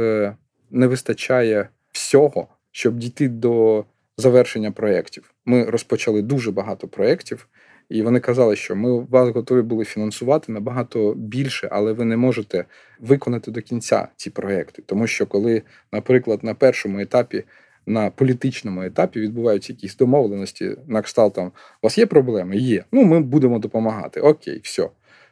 не 0.72 0.88
вистачає 0.88 1.70
всього, 1.92 2.48
щоб 2.72 2.98
дійти 2.98 3.28
до 3.30 3.86
завершення 4.18 4.72
проєктів. 4.72 5.34
Ми 5.46 5.66
розпочали 5.66 6.22
дуже 6.22 6.52
багато 6.52 6.88
проєктів, 6.88 7.48
і 7.90 8.02
вони 8.02 8.20
казали, 8.20 8.56
що 8.56 8.76
ми 8.76 9.00
вас 9.00 9.30
готові 9.30 9.62
були 9.62 9.86
фінансувати 9.86 10.52
набагато 10.52 11.14
більше, 11.14 11.70
але 11.72 11.94
ви 11.94 12.06
не 12.06 12.18
можете 12.18 12.66
виконати 13.00 13.52
до 13.52 13.62
кінця 13.62 14.08
ці 14.16 14.30
проєкти. 14.30 14.82
Тому 14.86 15.08
що, 15.08 15.28
коли, 15.28 15.62
наприклад, 15.92 16.44
на 16.44 16.54
першому 16.54 17.00
етапі. 17.00 17.44
На 17.86 18.10
політичному 18.10 18.84
етапі 18.84 19.20
відбуваються 19.20 19.74
якісь 19.74 19.96
домовленості 19.96 20.76
на 20.88 21.02
кшталт 21.02 21.34
там, 21.34 21.48
у 21.48 21.52
вас 21.84 21.98
є 21.98 22.06
проблеми? 22.06 22.58
Є. 22.58 22.84
Ну, 22.92 23.04
ми 23.04 23.20
будемо 23.20 23.60
допомагати. 23.60 24.22
Окей, 24.22 24.60
все, 24.64 24.90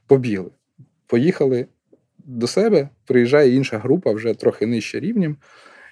побігли. 0.07 0.49
Поїхали 1.07 1.65
до 2.17 2.47
себе, 2.47 2.89
приїжджає 3.05 3.55
інша 3.55 3.77
група 3.77 4.11
вже 4.11 4.33
трохи 4.33 4.65
нижче 4.65 4.99
рівнем 4.99 5.37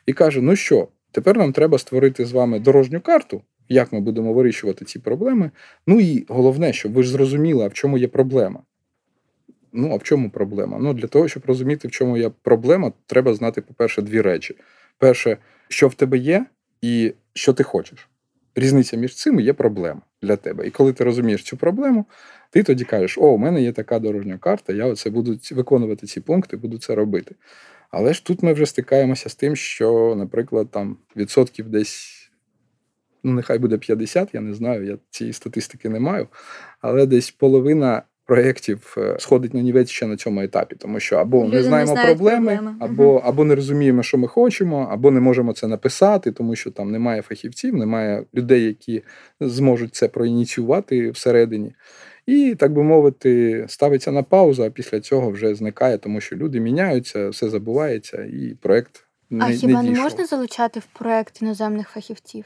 і 0.07 0.13
каже: 0.13 0.41
ну 0.41 0.55
що, 0.55 0.87
тепер 1.11 1.37
нам 1.37 1.53
треба 1.53 1.77
створити 1.77 2.25
з 2.25 2.31
вами 2.31 2.59
дорожню 2.59 3.01
карту, 3.01 3.41
як 3.69 3.93
ми 3.93 3.99
будемо 3.99 4.33
вирішувати 4.33 4.85
ці 4.85 4.99
проблеми. 4.99 5.51
Ну 5.87 5.99
і 5.99 6.25
головне, 6.29 6.73
щоб 6.73 6.93
ви 6.93 7.03
ж 7.03 7.11
зрозуміли, 7.11 7.65
а 7.65 7.67
в 7.67 7.73
чому 7.73 7.97
є 7.97 8.07
проблема. 8.07 8.59
Ну, 9.73 9.91
а 9.93 9.95
в 9.95 10.03
чому 10.03 10.29
проблема? 10.29 10.77
Ну, 10.81 10.93
для 10.93 11.07
того, 11.07 11.27
щоб 11.27 11.43
розуміти, 11.45 11.87
в 11.87 11.91
чому 11.91 12.17
є 12.17 12.31
проблема, 12.41 12.91
треба 13.05 13.33
знати, 13.33 13.61
по-перше, 13.61 14.01
дві 14.01 14.21
речі: 14.21 14.55
перше, 14.97 15.37
що 15.67 15.87
в 15.87 15.93
тебе 15.93 16.17
є, 16.17 16.45
і 16.81 17.13
що 17.33 17.53
ти 17.53 17.63
хочеш. 17.63 18.09
Різниця 18.55 18.97
між 18.97 19.15
цими 19.15 19.41
є 19.41 19.53
проблема 19.53 20.01
для 20.21 20.35
тебе. 20.35 20.67
І 20.67 20.71
коли 20.71 20.93
ти 20.93 21.03
розумієш 21.03 21.43
цю 21.43 21.57
проблему, 21.57 22.05
ти 22.51 22.63
тоді 22.63 22.83
кажеш, 22.83 23.17
о, 23.17 23.21
у 23.21 23.37
мене 23.37 23.61
є 23.61 23.71
така 23.71 23.99
дорожня 23.99 24.37
карта, 24.37 24.73
я 24.73 24.85
оце 24.85 25.09
буду 25.09 25.39
виконувати 25.51 26.07
ці 26.07 26.21
пункти, 26.21 26.57
буду 26.57 26.77
це 26.77 26.95
робити. 26.95 27.35
Але 27.89 28.13
ж 28.13 28.25
тут 28.25 28.43
ми 28.43 28.53
вже 28.53 28.65
стикаємося 28.65 29.29
з 29.29 29.35
тим, 29.35 29.55
що, 29.55 30.15
наприклад, 30.17 30.71
там 30.71 30.97
відсотків 31.15 31.69
десь, 31.69 32.29
ну 33.23 33.33
нехай 33.33 33.59
буде 33.59 33.77
50, 33.77 34.29
я 34.33 34.41
не 34.41 34.53
знаю, 34.53 34.85
я 34.85 34.97
цієї 35.09 35.33
статистики 35.33 35.89
не 35.89 35.99
маю, 35.99 36.27
але 36.81 37.05
десь 37.05 37.31
половина 37.31 38.01
проєктів 38.27 38.95
е, 38.97 39.15
сходить 39.19 39.53
на 39.53 39.61
нівець 39.61 39.89
ще 39.89 40.07
на 40.07 40.17
цьому 40.17 40.41
етапі, 40.41 40.75
тому 40.75 40.99
що 40.99 41.15
або 41.15 41.45
Люди 41.45 41.57
не 41.57 41.63
знаємо 41.63 41.93
не 41.93 42.05
проблеми, 42.05 42.55
проблеми, 42.55 42.75
або 42.79 43.09
угу. 43.09 43.21
або 43.25 43.43
не 43.43 43.55
розуміємо, 43.55 44.03
що 44.03 44.17
ми 44.17 44.27
хочемо, 44.27 44.87
або 44.91 45.11
не 45.11 45.19
можемо 45.19 45.53
це 45.53 45.67
написати, 45.67 46.31
тому 46.31 46.55
що 46.55 46.71
там 46.71 46.91
немає 46.91 47.21
фахівців, 47.21 47.75
немає 47.75 48.23
людей, 48.35 48.63
які 48.63 49.03
зможуть 49.39 49.95
це 49.95 50.07
проініціювати 50.07 51.11
всередині 51.11 51.73
і, 52.27 52.55
так 52.55 52.73
би 52.73 52.83
мовити, 52.83 53.65
ставиться 53.67 54.11
на 54.11 54.23
паузу, 54.23 54.63
а 54.63 54.69
після 54.69 54.99
цього 54.99 55.31
вже 55.31 55.55
зникає, 55.55 55.97
тому 55.97 56.21
що 56.21 56.35
люди 56.35 56.59
міняються, 56.59 57.29
все 57.29 57.49
забувається, 57.49 58.23
і 58.23 58.55
проект 58.61 59.03
не, 59.29 59.45
а 59.45 59.51
хіба 59.51 59.83
не, 59.83 59.91
не 59.91 60.01
можна 60.01 60.25
залучати 60.25 60.79
в 60.79 60.85
проект 60.85 61.41
іноземних 61.41 61.89
фахівців? 61.89 62.45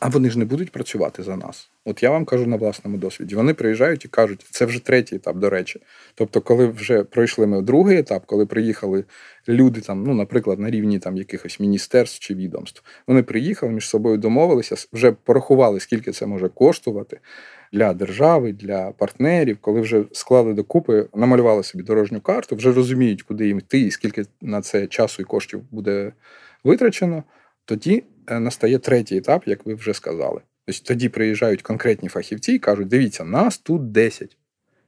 А 0.00 0.08
вони 0.08 0.30
ж 0.30 0.38
не 0.38 0.44
будуть 0.44 0.72
працювати 0.72 1.22
за 1.22 1.36
нас. 1.36 1.70
От 1.84 2.02
я 2.02 2.10
вам 2.10 2.24
кажу 2.24 2.46
на 2.46 2.56
власному 2.56 2.98
досвіді. 2.98 3.34
Вони 3.34 3.54
приїжджають 3.54 4.04
і 4.04 4.08
кажуть, 4.08 4.46
це 4.50 4.64
вже 4.64 4.84
третій 4.84 5.16
етап, 5.16 5.36
до 5.36 5.50
речі. 5.50 5.80
Тобто, 6.14 6.40
коли 6.40 6.66
вже 6.66 7.04
пройшли 7.04 7.46
ми 7.46 7.62
другий 7.62 7.98
етап, 7.98 8.22
коли 8.26 8.46
приїхали 8.46 9.04
люди, 9.48 9.80
там, 9.80 10.04
ну, 10.04 10.14
наприклад, 10.14 10.58
на 10.58 10.70
рівні 10.70 10.98
там 10.98 11.16
якихось 11.16 11.60
міністерств 11.60 12.18
чи 12.18 12.34
відомств, 12.34 12.82
вони 13.06 13.22
приїхали 13.22 13.72
між 13.72 13.88
собою 13.88 14.16
домовилися, 14.16 14.76
вже 14.92 15.12
порахували, 15.12 15.80
скільки 15.80 16.12
це 16.12 16.26
може 16.26 16.48
коштувати 16.48 17.20
для 17.72 17.94
держави, 17.94 18.52
для 18.52 18.90
партнерів, 18.90 19.58
коли 19.60 19.80
вже 19.80 20.04
склали 20.12 20.54
докупи, 20.54 21.08
намалювали 21.14 21.62
собі 21.62 21.84
дорожню 21.84 22.20
карту, 22.20 22.56
вже 22.56 22.72
розуміють, 22.72 23.22
куди 23.22 23.46
їм 23.46 23.58
йти 23.58 23.80
і 23.80 23.90
скільки 23.90 24.24
на 24.40 24.62
це 24.62 24.86
часу 24.86 25.22
і 25.22 25.24
коштів 25.24 25.62
буде 25.70 26.12
витрачено. 26.64 27.24
Тоді 27.64 28.04
е, 28.26 28.40
настає 28.40 28.78
третій 28.78 29.16
етап, 29.16 29.42
як 29.46 29.66
ви 29.66 29.74
вже 29.74 29.94
сказали. 29.94 30.40
Тобто 30.66 30.82
тоді 30.84 31.08
приїжджають 31.08 31.62
конкретні 31.62 32.08
фахівці 32.08 32.52
і 32.52 32.58
кажуть: 32.58 32.88
дивіться, 32.88 33.24
нас 33.24 33.58
тут 33.58 33.92
10. 33.92 34.36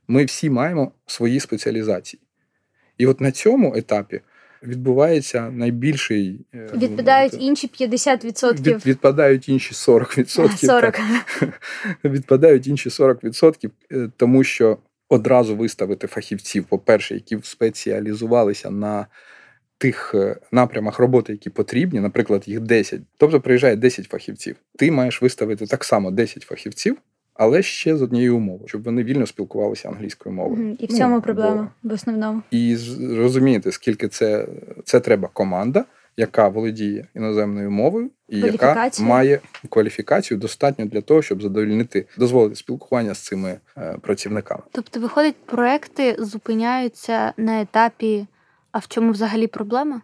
Ми 0.09 0.25
всі 0.25 0.51
маємо 0.51 0.93
свої 1.07 1.41
спеціалізації. 1.41 2.23
І 2.99 3.07
от 3.07 3.21
на 3.21 3.33
цьому 3.33 3.75
етапі 3.77 4.21
відбувається 4.63 5.51
найбільший. 5.51 6.41
Е, 6.55 6.71
відпадають 6.75 7.35
інші 7.41 7.71
50%. 7.81 8.63
Від, 8.63 8.87
відпадають 8.87 9.49
інші 9.49 9.75
40%. 9.75 10.57
40. 10.57 10.99
Відпадають 12.05 12.67
інші 12.67 12.89
40%, 12.89 13.71
е, 13.93 14.11
тому 14.17 14.45
що 14.45 14.79
одразу 15.09 15.57
виставити 15.57 16.07
фахівців, 16.07 16.65
по-перше, 16.65 17.15
які 17.15 17.39
спеціалізувалися 17.43 18.71
на 18.71 19.07
тих 19.79 20.15
е, 20.15 20.37
напрямах 20.53 20.99
роботи, 20.99 21.33
які 21.33 21.51
потрібні, 21.51 22.01
наприклад, 22.01 22.43
їх 22.47 22.61
10. 22.61 23.01
Тобто 23.17 23.41
приїжджає 23.41 23.77
10 23.77 24.07
фахівців. 24.07 24.57
Ти 24.77 24.91
маєш 24.91 25.23
виставити 25.23 25.67
так 25.67 25.85
само 25.85 26.11
10 26.11 26.43
фахівців, 26.43 26.97
але 27.35 27.63
ще 27.63 27.97
з 27.97 28.03
однією 28.03 28.37
умовою, 28.37 28.69
щоб 28.69 28.83
вони 28.83 29.05
вільно 29.05 29.27
спілкувалися 29.27 29.89
англійською 29.89 30.35
мовою. 30.35 30.77
І 30.79 30.87
в 30.87 30.93
цьому 30.93 31.15
ну, 31.15 31.23
проблема 31.23 31.71
бо... 31.83 31.91
в 31.91 31.95
основному. 31.95 32.43
І 32.51 32.77
розумієте, 33.01 33.73
скільки 33.73 34.09
це 34.09 34.47
це 34.85 35.01
треба 35.01 35.29
команда, 35.33 35.85
яка 36.17 36.49
володіє 36.49 37.07
іноземною 37.15 37.71
мовою 37.71 38.11
і 38.29 38.39
яка 38.39 38.91
має 39.01 39.41
кваліфікацію 39.69 40.39
достатньо 40.39 40.87
для 40.87 41.01
того, 41.01 41.23
щоб 41.23 41.43
задовольнити, 41.43 42.07
дозволити 42.19 42.57
спілкування 42.57 43.15
з 43.15 43.19
цими 43.19 43.61
е, 43.77 43.97
працівниками. 44.03 44.63
Тобто, 44.73 45.01
виходить, 45.01 45.37
проекти 45.47 46.17
зупиняються 46.19 47.33
на 47.37 47.61
етапі. 47.61 48.27
А 48.73 48.79
в 48.79 48.89
чому 48.89 49.13
взагалі 49.13 49.47
проблема? 49.47 50.03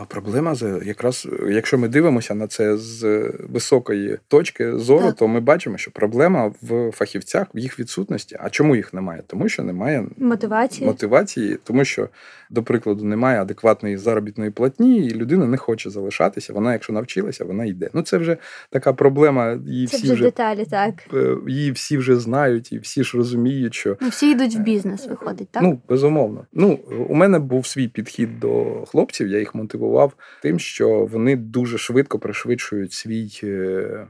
А 0.00 0.04
проблема 0.04 0.54
якраз, 0.84 1.28
якщо 1.48 1.78
ми 1.78 1.88
дивимося 1.88 2.34
на 2.34 2.46
це 2.46 2.76
з 2.76 3.32
високої 3.48 4.18
точки 4.28 4.78
зору, 4.78 5.06
так. 5.06 5.16
то 5.16 5.28
ми 5.28 5.40
бачимо, 5.40 5.78
що 5.78 5.90
проблема 5.90 6.52
в 6.62 6.90
фахівцях 6.92 7.46
в 7.54 7.58
їх 7.58 7.80
відсутності. 7.80 8.36
А 8.40 8.50
чому 8.50 8.76
їх 8.76 8.94
немає? 8.94 9.22
Тому 9.26 9.48
що 9.48 9.62
немає 9.62 10.06
мотивації, 10.16 10.86
мотивації, 10.86 11.58
тому 11.64 11.84
що, 11.84 12.08
до 12.50 12.62
прикладу, 12.62 13.04
немає 13.04 13.40
адекватної 13.42 13.96
заробітної 13.96 14.50
платні, 14.50 15.06
і 15.06 15.14
людина 15.14 15.46
не 15.46 15.56
хоче 15.56 15.90
залишатися. 15.90 16.52
Вона, 16.52 16.72
якщо 16.72 16.92
навчилася, 16.92 17.44
вона 17.44 17.64
йде. 17.64 17.90
Ну 17.92 18.02
це 18.02 18.18
вже 18.18 18.36
така 18.70 18.92
проблема. 18.92 19.58
Її 19.66 19.86
це 19.86 19.96
всі 19.96 20.12
вже 20.12 20.22
деталі, 20.22 20.64
так 20.70 20.94
е, 21.14 21.36
її 21.48 21.70
всі 21.70 21.98
вже 21.98 22.16
знають, 22.16 22.72
і 22.72 22.78
всі 22.78 23.04
ж 23.04 23.16
розуміють, 23.16 23.74
що 23.74 23.96
ну, 24.00 24.08
всі 24.08 24.30
йдуть 24.30 24.56
в 24.56 24.58
бізнес. 24.58 25.06
Виходить, 25.06 25.48
так 25.50 25.62
ну 25.62 25.80
безумовно. 25.88 26.46
Ну 26.52 26.78
у 27.08 27.14
мене 27.14 27.38
був 27.38 27.66
свій 27.66 27.88
підхід 27.88 28.40
до 28.40 28.84
хлопців. 28.86 29.28
Я 29.28 29.38
їх 29.38 29.54
мотивував 29.54 29.85
мотивував 29.86 30.12
тим, 30.42 30.58
що 30.58 31.04
вони 31.04 31.36
дуже 31.36 31.78
швидко 31.78 32.18
пришвидшують 32.18 32.92
свій 32.92 33.40
е, 33.42 34.06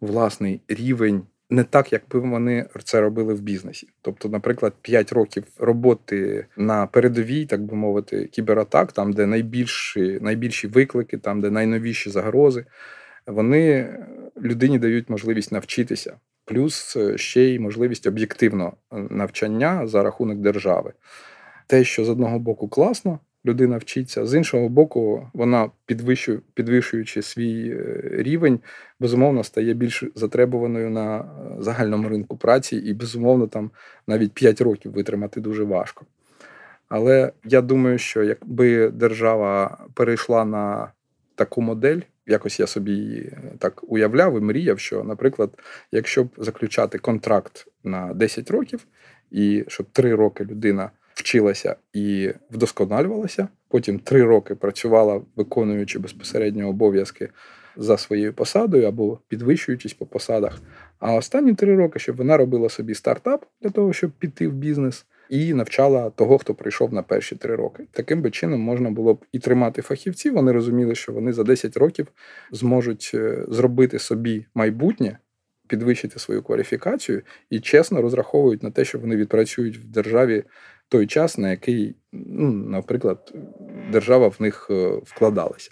власний 0.00 0.60
рівень. 0.68 1.22
Не 1.50 1.64
так, 1.64 1.92
як 1.92 2.02
би 2.10 2.20
вони 2.20 2.66
це 2.84 3.00
робили 3.00 3.34
в 3.34 3.40
бізнесі. 3.40 3.88
Тобто, 4.02 4.28
наприклад, 4.28 4.72
5 4.82 5.12
років 5.12 5.44
роботи 5.58 6.46
на 6.56 6.86
передовій, 6.86 7.46
так 7.46 7.62
би 7.62 7.76
мовити, 7.76 8.26
кібератак, 8.26 8.92
там, 8.92 9.12
де 9.12 9.26
найбільші 9.26 10.18
найбільші 10.20 10.66
виклики, 10.66 11.18
там, 11.18 11.40
де 11.40 11.50
найновіші 11.50 12.10
загрози, 12.10 12.64
вони 13.26 13.96
людині 14.42 14.78
дають 14.78 15.10
можливість 15.10 15.52
навчитися, 15.52 16.16
плюс 16.44 16.96
е, 16.96 17.18
ще 17.18 17.42
й 17.42 17.58
можливість 17.58 18.06
об'єктивного 18.06 18.72
навчання 19.10 19.86
за 19.86 20.02
рахунок 20.02 20.38
держави. 20.38 20.92
Те, 21.66 21.84
що 21.84 22.04
з 22.04 22.08
одного 22.08 22.38
боку 22.38 22.68
класно, 22.68 23.18
людина 23.46 23.76
вчиться. 23.76 24.26
З 24.26 24.34
іншого 24.34 24.68
боку, 24.68 25.28
вона 25.32 25.70
підвищує, 25.86 26.40
підвищуючи 26.54 27.22
свій 27.22 27.70
е, 27.70 28.00
рівень, 28.10 28.60
безумовно 29.00 29.44
стає 29.44 29.74
більш 29.74 30.04
затребуваною 30.14 30.90
на 30.90 31.18
е, 31.18 31.24
загальному 31.58 32.08
ринку 32.08 32.36
праці, 32.36 32.76
і 32.76 32.94
безумовно 32.94 33.46
там 33.46 33.70
навіть 34.06 34.32
5 34.32 34.60
років 34.60 34.92
витримати 34.92 35.40
дуже 35.40 35.64
важко. 35.64 36.06
Але 36.88 37.32
я 37.44 37.60
думаю, 37.60 37.98
що 37.98 38.22
якби 38.22 38.88
держава 38.88 39.78
перейшла 39.94 40.44
на 40.44 40.92
таку 41.34 41.62
модель, 41.62 42.00
якось 42.26 42.60
я 42.60 42.66
собі 42.66 43.30
е, 43.32 43.52
так 43.58 43.80
уявляв 43.88 44.38
і 44.38 44.40
мріяв, 44.40 44.78
що, 44.78 45.04
наприклад, 45.04 45.50
якщо 45.92 46.24
б 46.24 46.28
заключати 46.36 46.98
контракт 46.98 47.66
на 47.84 48.14
10 48.14 48.50
років, 48.50 48.86
і 49.30 49.64
щоб 49.68 49.86
3 49.92 50.14
роки 50.14 50.44
людина 50.44 50.90
вчилася 51.14 51.76
і 51.92 52.30
вдосконалювалася. 52.50 53.48
Потім 53.68 53.98
три 53.98 54.24
роки 54.24 54.54
працювала, 54.54 55.20
виконуючи 55.36 55.98
безпосередньо 55.98 56.68
обов'язки 56.68 57.28
за 57.76 57.98
своєю 57.98 58.32
посадою 58.32 58.88
або 58.88 59.18
підвищуючись 59.28 59.94
по 59.94 60.06
посадах. 60.06 60.60
А 60.98 61.14
останні 61.14 61.54
три 61.54 61.76
роки, 61.76 61.98
щоб 61.98 62.16
вона 62.16 62.36
робила 62.36 62.68
собі 62.68 62.94
стартап 62.94 63.46
для 63.62 63.70
того, 63.70 63.92
щоб 63.92 64.10
піти 64.10 64.48
в 64.48 64.52
бізнес, 64.52 65.06
і 65.28 65.54
навчала 65.54 66.10
того, 66.10 66.38
хто 66.38 66.54
прийшов 66.54 66.92
на 66.92 67.02
перші 67.02 67.36
три 67.36 67.56
роки. 67.56 67.86
Таким 67.90 68.22
би 68.22 68.30
чином 68.30 68.60
можна 68.60 68.90
було 68.90 69.14
б 69.14 69.24
і 69.32 69.38
тримати 69.38 69.82
фахівців. 69.82 70.34
Вони 70.34 70.52
розуміли, 70.52 70.94
що 70.94 71.12
вони 71.12 71.32
за 71.32 71.44
10 71.44 71.76
років 71.76 72.06
зможуть 72.50 73.10
е, 73.14 73.44
зробити 73.48 73.98
собі 73.98 74.46
майбутнє 74.54 75.18
підвищити 75.68 76.18
свою 76.18 76.42
кваліфікацію 76.42 77.22
і 77.50 77.60
чесно 77.60 78.02
розраховують 78.02 78.62
на 78.62 78.70
те, 78.70 78.84
що 78.84 78.98
вони 78.98 79.16
відпрацюють 79.16 79.76
в 79.76 79.84
державі 79.84 80.44
той 80.88 81.06
час, 81.06 81.38
на 81.38 81.50
який, 81.50 81.94
ну, 82.12 82.52
наприклад, 82.52 83.34
держава 83.92 84.28
в 84.28 84.36
них 84.38 84.66
е, 84.70 85.00
вкладалася. 85.04 85.70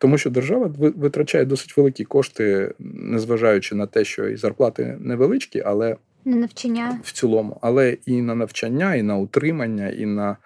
Тому 0.00 0.18
що 0.18 0.30
держава 0.30 0.74
витрачає 0.78 1.44
досить 1.44 1.76
великі 1.76 2.04
кошти, 2.04 2.74
незважаючи 2.78 3.74
на 3.74 3.86
те, 3.86 4.04
що 4.04 4.28
і 4.28 4.36
зарплати 4.36 4.96
невеличкі, 5.00 5.62
але 5.66 5.96
на 6.24 6.36
навчання 6.36 7.00
в 7.04 7.12
цілому, 7.12 7.58
але 7.60 7.96
і 8.06 8.22
на 8.22 8.34
навчання, 8.34 8.94
і 8.94 9.02
на 9.02 9.16
утримання, 9.16 9.88
і 9.88 10.06
на 10.06 10.36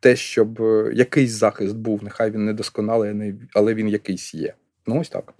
те, 0.00 0.16
щоб 0.16 0.62
е, 0.62 0.92
якийсь 0.94 1.30
захист 1.30 1.76
був. 1.76 2.04
Нехай 2.04 2.30
він 2.30 2.44
недосконалий, 2.44 3.34
але 3.54 3.74
він 3.74 3.88
якийсь 3.88 4.34
є. 4.34 4.54
Ну 4.86 5.00
ось 5.00 5.08
так. 5.08 5.34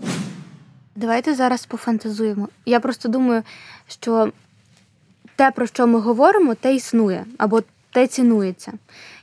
Давайте 0.96 1.35
зараз 1.35 1.66
пофантазуємо. 1.66 2.48
Я 2.66 2.81
просто 2.81 3.09
думаю, 3.09 3.42
що 3.88 4.33
те, 5.37 5.50
про 5.50 5.66
що 5.66 5.87
ми 5.87 6.00
говоримо, 6.00 6.55
те 6.55 6.74
існує 6.74 7.24
або 7.38 7.62
те 7.92 8.07
цінується. 8.07 8.72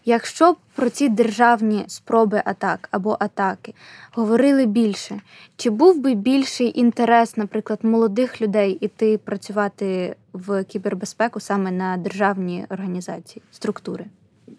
Якщо 0.06 0.54
б 0.54 0.58
про 0.76 0.90
ці 0.90 1.10
державні 1.10 1.86
спроби 1.88 2.42
атак 2.46 2.88
або 2.92 3.18
атаки 3.20 3.74
говорили 4.12 4.66
більше, 4.66 5.22
чи 5.56 5.70
був 5.70 6.02
би 6.02 6.14
більший 6.14 6.80
інтерес, 6.80 7.38
наприклад, 7.38 7.80
молодих 7.84 8.42
людей 8.42 8.78
іти 8.82 9.18
працювати 9.18 10.16
в 10.34 10.64
кібербезпеку 10.64 11.40
саме 11.40 11.72
на 11.72 11.98
державні 11.98 12.66
організації, 12.70 13.44
структури? 13.52 14.06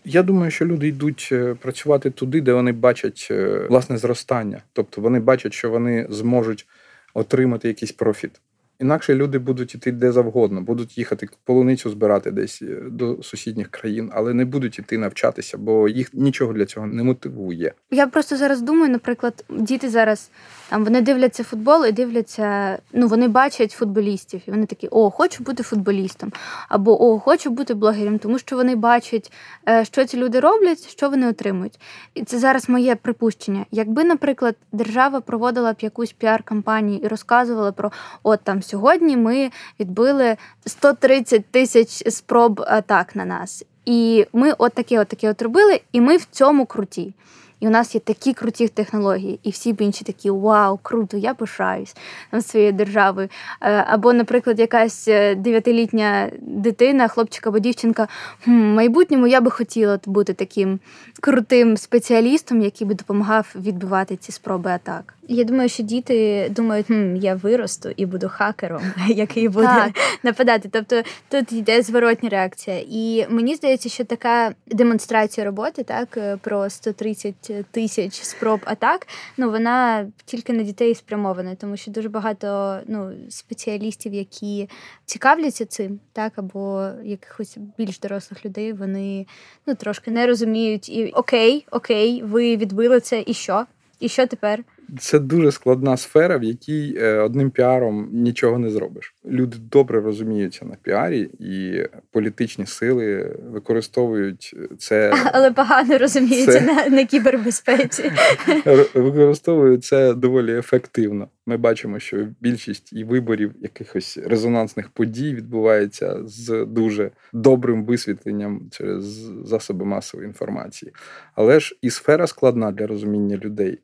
Я 0.05 0.23
думаю, 0.23 0.51
що 0.51 0.67
люди 0.67 0.89
йдуть 0.89 1.29
е, 1.33 1.55
працювати 1.55 2.11
туди, 2.11 2.41
де 2.41 2.53
вони 2.53 2.73
бачать 2.73 3.29
е, 3.31 3.67
власне 3.71 3.99
зростання, 3.99 4.63
тобто 4.73 5.01
вони 5.01 5.21
бачать, 5.21 5.53
що 5.53 5.71
вони 5.71 6.07
зможуть 6.11 6.67
отримати 7.15 7.69
якийсь 7.69 7.93
профіт. 7.93 8.41
Інакше 8.81 9.15
люди 9.15 9.39
будуть 9.39 9.75
іти 9.75 9.93
де 9.93 10.13
завгодно, 10.13 10.61
будуть 10.61 10.99
їхати 10.99 11.29
полуницю 11.45 11.91
збирати 11.91 12.31
десь 12.31 12.63
е, 12.63 12.83
до 12.91 13.23
сусідніх 13.23 13.69
країн, 13.69 14.11
але 14.13 14.35
не 14.35 14.45
будуть 14.45 14.79
іти 14.79 14.99
навчатися, 14.99 15.59
бо 15.59 15.89
їх 15.89 16.15
нічого 16.15 16.53
для 16.53 16.67
цього 16.67 16.87
не 16.87 17.03
мотивує. 17.03 17.73
Я 17.91 18.07
просто 18.07 18.37
зараз 18.37 18.63
думаю, 18.63 18.93
наприклад, 18.93 19.45
діти 19.51 19.89
зараз 19.89 20.31
там 20.69 20.85
вони 20.85 21.01
дивляться 21.01 21.45
футбол 21.45 21.87
і 21.87 21.93
дивляться. 21.93 22.79
Ну 22.93 23.09
вони 23.09 23.29
бачать 23.29 23.73
футболістів, 23.73 24.41
і 24.47 24.51
вони 24.51 24.67
такі: 24.67 24.89
О, 24.89 25.11
хочу 25.11 25.45
бути 25.45 25.63
футболістом, 25.63 26.33
або 26.69 27.05
О, 27.05 27.19
хочу 27.19 27.51
бути 27.51 27.75
блогером, 27.75 28.19
тому 28.19 28.39
що 28.39 28.57
вони 28.57 28.77
бачать, 28.77 29.33
е, 29.69 29.85
що 29.85 30.05
ці 30.05 30.17
люди 30.17 30.41
роблять, 30.41 30.89
що 30.89 31.11
вони 31.11 31.29
отримують. 31.29 31.81
І 32.15 32.25
це 32.25 32.39
зараз 32.39 32.69
моє 32.69 32.97
припущення. 32.97 33.67
Якби, 33.71 34.05
наприклад, 34.05 34.57
держава 34.73 35.21
проводила 35.21 35.73
б 35.73 35.77
якусь 35.81 36.15
піар-кампанію 36.21 37.01
і 37.05 37.09
розказувала 37.09 37.73
про 37.73 37.93
от 38.23 38.41
там 38.45 38.63
сьогодні 38.63 39.17
ми 39.17 39.51
відбили 39.81 40.37
130 40.67 41.47
тисяч 41.47 42.13
спроб 42.13 42.65
атак 42.67 43.17
на 43.17 43.25
нас. 43.25 43.65
І 43.85 44.27
ми 44.33 44.53
от 44.59 44.73
таке 44.75 45.01
от 45.01 45.09
таке 45.09 45.31
от 45.31 45.43
робили, 45.43 45.81
і 45.93 46.01
ми 46.01 46.17
в 46.17 46.25
цьому 46.25 46.67
круті. 46.67 47.15
І 47.61 47.67
у 47.67 47.71
нас 47.71 47.95
є 47.95 48.01
такі 48.01 48.33
круті 48.33 48.69
технології, 48.69 49.41
і 49.43 49.51
всі 49.51 49.73
б 49.73 49.81
інші 49.81 50.05
такі 50.05 50.31
вау, 50.31 50.79
круто, 50.83 51.17
я 51.17 51.35
пишаюсь 51.35 51.97
своєю 52.41 52.73
державою. 52.73 53.29
Е, 53.61 53.85
або, 53.89 54.13
наприклад, 54.13 54.59
якась 54.59 55.09
е, 55.09 55.35
дев'ятилітня 55.35 56.31
дитина, 56.41 57.09
хлопчик 57.09 57.47
або 57.47 57.59
дівчинка, 57.59 58.09
в 58.47 58.51
майбутньому 58.51 59.27
я 59.27 59.41
би 59.41 59.51
хотіла 59.51 59.99
бути 60.07 60.35
таким 60.35 60.81
крутим 61.21 61.77
спеціалістом, 61.77 62.61
який 62.61 62.87
би 62.87 62.95
допомагав 62.95 63.55
відбивати 63.55 64.17
ці 64.17 64.33
спроби 64.33 64.71
атак. 64.71 65.15
Я 65.31 65.45
думаю, 65.45 65.69
що 65.69 65.83
діти 65.83 66.49
думають, 66.51 66.87
хм, 66.87 67.17
я 67.17 67.35
виросту 67.35 67.91
і 67.97 68.07
буду 68.07 68.29
хакером, 68.29 68.83
який 69.09 69.49
буде 69.49 69.67
так. 69.67 69.91
нападати. 70.23 70.69
Тобто 70.73 71.03
тут 71.29 71.53
йде 71.53 71.83
зворотня 71.83 72.29
реакція. 72.29 72.85
І 72.89 73.27
мені 73.29 73.55
здається, 73.55 73.89
що 73.89 74.05
така 74.05 74.55
демонстрація 74.67 75.45
роботи, 75.45 75.83
так 75.83 76.17
е, 76.17 76.37
про 76.37 76.71
130 76.71 77.35
тисяч 77.71 78.15
спроб 78.15 78.61
атак, 78.65 79.07
ну 79.37 79.51
вона 79.51 80.07
тільки 80.25 80.53
на 80.53 80.63
дітей 80.63 80.95
спрямована, 80.95 81.55
тому 81.55 81.77
що 81.77 81.91
дуже 81.91 82.09
багато 82.09 82.79
ну, 82.87 83.13
спеціалістів, 83.29 84.15
які 84.15 84.69
цікавляться 85.05 85.67
цим, 85.67 86.01
так 86.13 86.33
або 86.37 86.89
якихось 87.05 87.57
більш 87.79 87.99
дорослих 87.99 88.45
людей, 88.45 88.73
вони 88.73 89.27
ну 89.67 89.75
трошки 89.75 90.11
не 90.11 90.27
розуміють 90.27 90.89
і 90.89 91.07
окей, 91.07 91.67
окей, 91.71 92.23
ви 92.23 92.57
відбили 92.57 93.01
це, 93.01 93.25
і 93.27 93.35
що? 93.35 93.67
І 94.01 94.09
що 94.09 94.27
тепер? 94.27 94.65
Це 94.99 95.19
дуже 95.19 95.53
складна 95.53 95.97
сфера, 95.97 96.37
в 96.37 96.45
якій 96.45 96.95
е, 96.99 97.19
одним 97.19 97.51
піаром 97.51 98.09
нічого 98.13 98.59
не 98.59 98.71
зробиш. 98.71 99.15
Люди 99.27 99.57
добре 99.71 100.01
розуміються 100.01 100.65
на 100.65 100.77
піарі, 100.83 101.21
і 101.41 101.85
політичні 102.13 102.67
сили 102.67 103.37
використовують 103.53 104.57
це, 104.79 105.15
але 105.33 105.51
погано 105.53 105.99
розуміються 105.99 106.53
це... 106.53 106.61
на, 106.61 106.87
на 106.87 107.05
кібербезпеці. 107.05 108.13
Використовують 108.95 109.85
це 109.85 110.15
доволі 110.15 110.59
ефективно. 110.59 111.29
Ми 111.47 111.57
бачимо, 111.57 111.99
що 111.99 112.29
більшість 112.41 112.93
і 112.93 113.05
виборів 113.05 113.55
якихось 113.61 114.19
резонансних 114.27 114.89
подій 114.89 115.35
відбувається 115.35 116.19
з 116.25 116.65
дуже 116.65 117.11
добрим 117.33 117.85
висвітленням 117.85 118.69
через 118.71 119.05
засоби 119.45 119.85
масової 119.85 120.27
інформації. 120.27 120.93
Але 121.35 121.61
ж 121.61 121.79
і 121.83 121.91
сфера 121.91 122.27
складна 122.27 122.73
для 122.73 122.87
розуміння 122.87 123.37
людей. 123.37 123.79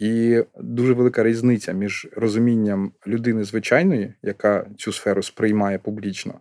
І 0.00 0.42
дуже 0.60 0.92
велика 0.92 1.22
різниця 1.22 1.72
між 1.72 2.08
розумінням 2.16 2.92
людини 3.06 3.44
звичайної, 3.44 4.14
яка 4.22 4.66
цю 4.76 4.92
сферу 4.92 5.22
сприймає 5.22 5.78
публічно, 5.78 6.34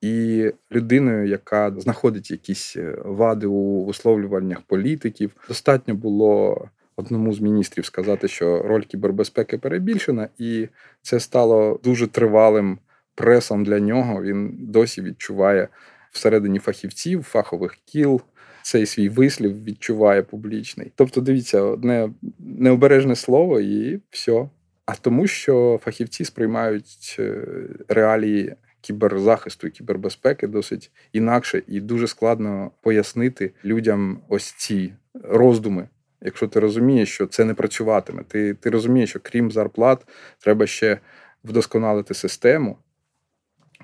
і 0.00 0.46
людиною, 0.72 1.26
яка 1.26 1.74
знаходить 1.78 2.30
якісь 2.30 2.76
е, 2.76 2.98
вади 3.04 3.46
у 3.46 3.84
висловлюваннях 3.84 4.60
політиків. 4.60 5.30
Достатньо 5.48 5.94
було 5.94 6.68
одному 6.96 7.32
з 7.32 7.40
міністрів 7.40 7.84
сказати, 7.84 8.28
що 8.28 8.62
роль 8.62 8.82
кібербезпеки 8.82 9.58
перебільшена, 9.58 10.28
і 10.38 10.68
це 11.02 11.20
стало 11.20 11.80
дуже 11.84 12.06
тривалим 12.06 12.78
пресом 13.14 13.64
для 13.64 13.80
нього. 13.80 14.22
Він 14.22 14.58
досі 14.60 15.02
відчуває 15.02 15.68
всередині 16.10 16.58
фахівців, 16.58 17.22
фахових 17.22 17.76
кіл 17.84 18.20
цей 18.62 18.86
свій 18.86 19.08
вислів 19.08 19.64
відчуває 19.64 20.22
публічний. 20.22 20.92
Тобто, 20.94 21.20
дивіться, 21.20 21.62
одне 21.62 22.10
необережне 22.38 23.16
слово 23.16 23.60
і 23.60 24.00
все. 24.10 24.48
А 24.86 24.94
тому, 24.94 25.26
що 25.26 25.80
фахівці 25.84 26.24
сприймають 26.24 27.16
е, 27.18 27.46
реалії 27.88 28.54
кіберзахисту 28.80 29.66
і 29.66 29.70
кібербезпеки 29.70 30.46
досить 30.46 30.90
інакше, 31.12 31.62
і 31.66 31.80
дуже 31.80 32.06
складно 32.06 32.70
пояснити 32.80 33.52
людям 33.64 34.20
ось 34.28 34.52
ці 34.52 34.94
роздуми. 35.14 35.88
Якщо 36.22 36.48
ти 36.48 36.60
розумієш, 36.60 37.14
що 37.14 37.26
це 37.26 37.44
не 37.44 37.54
працюватиме, 37.54 38.22
ти, 38.28 38.54
ти 38.54 38.70
розумієш, 38.70 39.10
що 39.10 39.20
крім 39.22 39.50
зарплат, 39.50 40.06
треба 40.38 40.66
ще 40.66 40.98
вдосконалити 41.44 42.14
систему, 42.14 42.78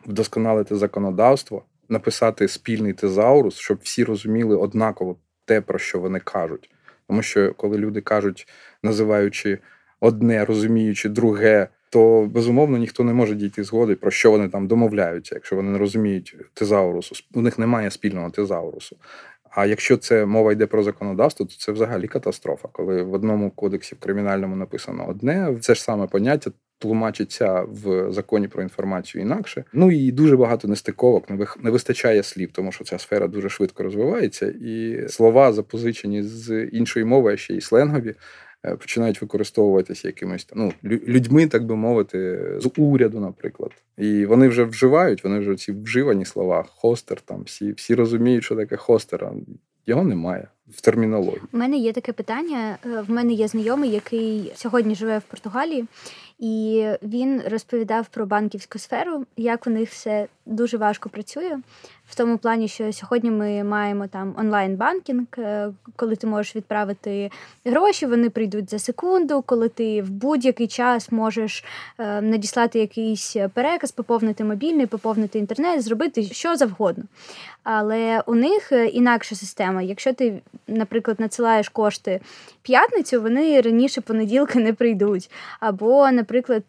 вдосконалити 0.07 0.77
законодавство 0.77 1.65
написати 1.89 2.49
спільний 2.49 2.93
тезаурус, 2.93 3.57
щоб 3.57 3.79
всі 3.83 4.05
розуміли 4.05 4.57
однаково 4.57 5.17
те, 5.45 5.61
про 5.61 5.79
що 5.79 5.99
вони 5.99 6.21
кажуть. 6.21 6.71
Тому 7.09 7.23
що 7.23 7.55
коли 7.55 7.79
люди 7.79 8.01
кажуть, 8.01 8.49
називаючи 8.83 9.59
одне, 10.01 10.45
розуміючи 10.45 11.09
друге, 11.09 11.69
то 11.91 12.29
безумовно 12.31 12.79
ніхто 12.79 13.05
не 13.05 13.13
може 13.13 13.35
дійти 13.35 13.65
згоди, 13.65 13.95
про 13.95 14.11
що 14.11 14.31
вони 14.31 14.49
там 14.49 14.67
домовляються, 14.67 15.35
якщо 15.35 15.57
вони 15.57 15.71
не 15.71 15.79
розуміють 15.79 16.37
тезаурусу. 16.55 17.15
У 17.35 17.41
них 17.41 17.59
немає 17.59 17.91
спільного 17.91 18.31
тезаурусу. 18.31 18.97
А 19.51 19.67
якщо 19.67 19.97
це 19.97 20.27
мова 20.27 20.53
йде 20.53 20.67
про 20.67 20.83
законодавство, 20.83 21.47
то 21.47 21.53
це 21.59 21.73
взагалі 21.73 22.07
катастрофа, 22.07 22.69
коли 22.73 23.03
в 23.03 23.13
одному 23.13 23.51
кодексі 23.51 23.95
в 23.95 23.99
кримінальному 23.99 24.57
написано 24.57 25.07
одне, 25.09 25.57
це 25.61 25.75
ж 25.75 25.83
саме 25.83 26.07
поняття 26.07 26.51
тлумачиться 26.79 27.63
в 27.63 28.13
законі 28.13 28.49
про 28.49 28.63
інформацію 28.63 29.23
інакше. 29.23 29.65
Ну 29.73 29.91
і 29.91 30.13
дуже 30.13 30.37
багато 30.37 30.69
нестиковок, 30.69 31.31
не 31.63 31.71
вистачає 31.71 32.23
слів, 32.23 32.51
тому 32.53 32.73
що 32.73 32.85
ця 32.85 32.99
сфера 32.99 33.27
дуже 33.27 33.49
швидко 33.49 33.83
розвивається, 33.83 34.47
і 34.47 35.05
слова 35.09 35.53
запозичені 35.53 36.23
з 36.23 36.65
іншої 36.65 37.05
мови, 37.05 37.33
а 37.33 37.37
ще 37.37 37.55
й 37.55 37.61
сленгові. 37.61 38.15
Е, 38.67 38.77
починають 38.77 39.21
використовуватися 39.23 40.09
якимось 40.09 40.49
ну, 40.55 40.73
людьми, 40.85 41.47
так 41.47 41.65
би 41.65 41.77
мовити, 41.77 42.51
з 42.61 42.71
уряду, 42.77 43.21
наприклад. 43.21 43.71
І 43.99 44.27
вони 44.27 44.49
вже 44.49 44.65
вживають, 44.65 45.25
вони 45.25 45.39
вже 45.39 45.57
ці 45.57 45.73
вживані 45.73 46.25
слова, 46.25 46.65
хостер, 46.69 47.21
там 47.21 47.43
всі 47.43 47.73
всі 47.73 47.95
розуміють, 47.95 48.45
що 48.45 48.57
таке 48.57 48.77
хостер. 48.77 49.31
Його 49.87 50.05
немає 50.05 50.49
в 50.69 50.81
термінології. 50.81 51.43
У 51.53 51.59
мене 51.59 51.77
є 51.77 51.93
таке 51.93 52.13
питання. 52.13 52.79
Е, 52.87 53.01
в 53.01 53.11
мене 53.11 53.33
є 53.33 53.49
знайомий, 53.49 53.91
який 53.91 54.53
сьогодні 54.55 54.95
живе 54.95 55.19
в 55.19 55.23
Португалії, 55.23 55.85
і 56.39 56.87
він 57.03 57.43
розповідав 57.51 58.09
про 58.09 58.27
банківську 58.27 58.79
сферу, 58.79 59.27
як 59.37 59.67
у 59.67 59.71
них 59.71 59.91
все 59.91 60.27
дуже 60.47 60.77
важко 60.77 61.09
працює. 61.09 61.59
В 62.09 62.15
тому 62.15 62.39
плані, 62.39 62.69
що 62.69 62.93
сьогодні 62.93 63.31
ми 63.31 63.65
маємо 63.65 64.07
там 64.07 64.35
онлайн-банкінг, 64.39 65.27
е, 65.39 65.69
коли 65.97 66.17
ти 66.17 66.27
можеш 66.27 66.57
відправити 66.57 67.31
гроші, 67.65 68.07
вони 68.07 68.31
прийдуть 68.31 68.71
за 68.71 68.79
секунду, 68.79 69.43
коли 69.47 69.69
ти 69.69 70.03
в 70.03 70.11
будь-який 70.11 70.67
час 70.67 71.13
можеш 71.13 71.65
е, 71.99 72.21
надіслати 72.21 72.79
якийсь 72.79 73.37
переказ, 73.55 73.93
поповнити 73.93 74.45
мобільний, 74.45 74.87
поповнити 74.87 75.39
інтернет, 75.39 75.83
зробити 75.83 76.23
що 76.23 76.57
завгодно. 76.57 77.05
Але 77.63 78.23
у 78.27 78.35
них 78.35 78.73
е, 78.73 78.87
інакша 78.87 79.35
система. 79.35 79.83
Якщо 79.83 80.13
ти, 80.13 80.43
наприклад, 80.69 81.21
надсилаєш 81.21 81.69
кошти 81.69 82.21
п'ятницю, 82.63 83.23
вони 83.23 83.61
раніше 83.61 84.01
понеділка 84.01 84.59
не 84.59 84.73
прийдуть. 84.73 85.31
Або, 85.61 86.11
наприклад, 86.11 86.65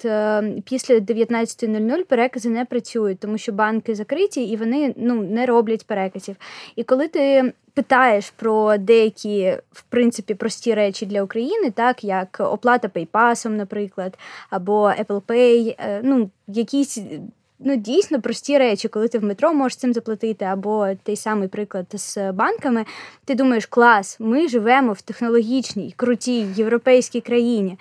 після 0.65 0.95
19.00 0.95 2.03
перекази 2.03 2.49
не 2.49 2.65
працюють, 2.65 3.19
тому 3.19 3.37
що 3.37 3.51
банки 3.51 3.95
закриті 3.95 4.43
і 4.43 4.55
вони 4.55 4.93
ну 4.97 5.26
не 5.27 5.45
роблять 5.45 5.85
переказів. 5.87 6.35
І 6.75 6.83
коли 6.83 7.07
ти 7.07 7.53
питаєш 7.77 8.29
про 8.29 8.77
деякі, 8.77 9.57
в 9.71 9.81
принципі, 9.81 10.33
прості 10.33 10.73
речі 10.73 11.05
для 11.05 11.23
України, 11.23 11.71
так 11.71 12.03
як 12.03 12.37
оплата 12.39 12.87
PayPass, 12.87 13.47
наприклад, 13.49 14.17
або 14.49 14.87
Apple 14.87 15.21
Pay, 15.21 15.75
е, 15.79 16.01
ну, 16.03 16.29
якісь. 16.47 16.99
Ну, 17.59 17.75
дійсно 17.75 18.21
прості 18.21 18.57
речі, 18.57 18.87
коли 18.87 19.07
ти 19.07 19.19
в 19.19 19.23
метро 19.23 19.53
можеш 19.53 19.75
цим 19.75 19.93
заплатити, 19.93 20.45
або 20.45 20.87
той 21.03 21.15
самий 21.15 21.47
приклад 21.47 21.85
з 21.93 22.31
банками, 22.31 22.85
ти 23.25 23.35
думаєш, 23.35 23.65
клас, 23.65 24.17
ми 24.19 24.47
живемо 24.47 24.93
в 24.93 25.01
технологічній, 25.01 25.93
крутій 25.97 26.45
європейській 26.55 27.21
країні. 27.21 27.77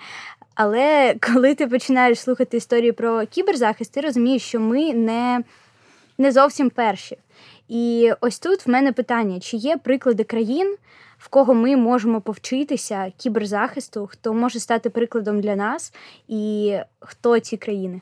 Але 0.55 1.15
коли 1.33 1.55
ти 1.55 1.67
починаєш 1.67 2.19
слухати 2.19 2.57
історії 2.57 2.91
про 2.91 3.25
кіберзахист, 3.25 3.93
ти 3.93 4.01
розумієш, 4.01 4.41
що 4.43 4.59
ми 4.59 4.93
не, 4.93 5.43
не 6.17 6.31
зовсім 6.31 6.69
перші. 6.69 7.17
І 7.67 8.11
ось 8.21 8.39
тут 8.39 8.65
в 8.65 8.69
мене 8.69 8.91
питання: 8.91 9.39
чи 9.39 9.57
є 9.57 9.77
приклади 9.77 10.23
країн, 10.23 10.77
в 11.17 11.27
кого 11.27 11.53
ми 11.53 11.75
можемо 11.75 12.21
повчитися 12.21 13.11
кіберзахисту, 13.17 14.07
хто 14.07 14.33
може 14.33 14.59
стати 14.59 14.89
прикладом 14.89 15.41
для 15.41 15.55
нас, 15.55 15.93
і 16.27 16.73
хто 16.99 17.39
ці 17.39 17.57
країни? 17.57 18.01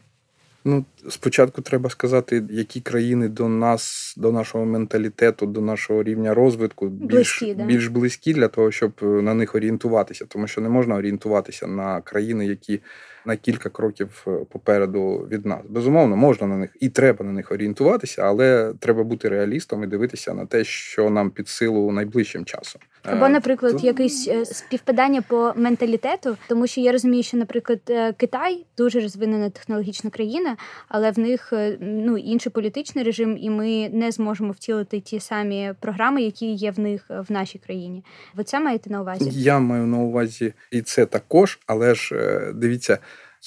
Ну, 0.67 0.85
спочатку 1.09 1.61
треба 1.61 1.89
сказати, 1.89 2.43
які 2.49 2.81
країни 2.81 3.27
до 3.27 3.49
нас, 3.49 4.13
до 4.17 4.31
нашого 4.31 4.65
менталітету, 4.65 5.45
до 5.45 5.61
нашого 5.61 6.03
рівня 6.03 6.33
розвитку 6.33 6.87
більш 6.87 7.11
близькі, 7.11 7.55
да? 7.55 7.65
більш 7.65 7.87
близькі 7.87 8.33
для 8.33 8.47
того, 8.47 8.71
щоб 8.71 8.91
на 9.01 9.33
них 9.33 9.55
орієнтуватися, 9.55 10.25
тому 10.25 10.47
що 10.47 10.61
не 10.61 10.69
можна 10.69 10.95
орієнтуватися 10.95 11.67
на 11.67 12.01
країни, 12.01 12.45
які 12.45 12.81
на 13.25 13.35
кілька 13.35 13.69
кроків 13.69 14.25
е, 14.27 14.31
попереду 14.51 15.27
від 15.31 15.45
нас. 15.45 15.61
Безумовно, 15.69 16.15
можна 16.15 16.47
на 16.47 16.57
них 16.57 16.77
і 16.79 16.89
треба 16.89 17.25
на 17.25 17.31
них 17.31 17.51
орієнтуватися, 17.51 18.21
але 18.21 18.73
треба 18.79 19.03
бути 19.03 19.29
реалістом 19.29 19.83
і 19.83 19.87
дивитися 19.87 20.33
на 20.33 20.45
те, 20.45 20.63
що 20.63 21.09
нам 21.09 21.29
під 21.29 21.47
силу 21.47 21.91
найближчим 21.91 22.45
часом. 22.45 22.81
Або, 23.05 23.25
Е, 23.25 23.29
наприклад, 23.29 23.71
тут- 23.71 23.83
якесь 23.83 24.27
е, 24.27 24.45
співпадання 24.45 25.21
по 25.21 25.53
менталітету, 25.55 26.37
тому 26.47 26.67
що 26.67 26.81
я 26.81 26.91
розумію, 26.91 27.23
що, 27.23 27.37
наприклад, 27.37 27.79
е, 27.89 28.13
Китай 28.13 28.65
дуже 28.77 28.99
розвинена 28.99 29.49
технологічна 29.49 30.09
країна, 30.09 30.57
але 30.87 31.11
в 31.11 31.19
них 31.19 31.53
ну 31.79 32.17
інший 32.17 32.51
політичний 32.51 33.03
режим, 33.03 33.37
і 33.41 33.49
ми 33.49 33.89
не 33.89 34.11
зможемо 34.11 34.51
втілити 34.51 34.99
ті 34.99 35.19
самі 35.19 35.73
програми, 35.79 36.21
які 36.21 36.53
є 36.53 36.71
в 36.71 36.79
них 36.79 37.05
в 37.09 37.31
нашій 37.31 37.57
країні. 37.57 38.03
Ви 38.35 38.43
це 38.43 38.59
маєте 38.59 38.89
на 38.89 39.01
увазі? 39.01 39.29
Я 39.33 39.59
маю 39.59 39.85
на 39.85 39.97
увазі 39.97 40.53
і 40.71 40.81
це 40.81 41.05
також, 41.05 41.59
але 41.67 41.95
ж 41.95 42.15
дивіться, 42.55 42.97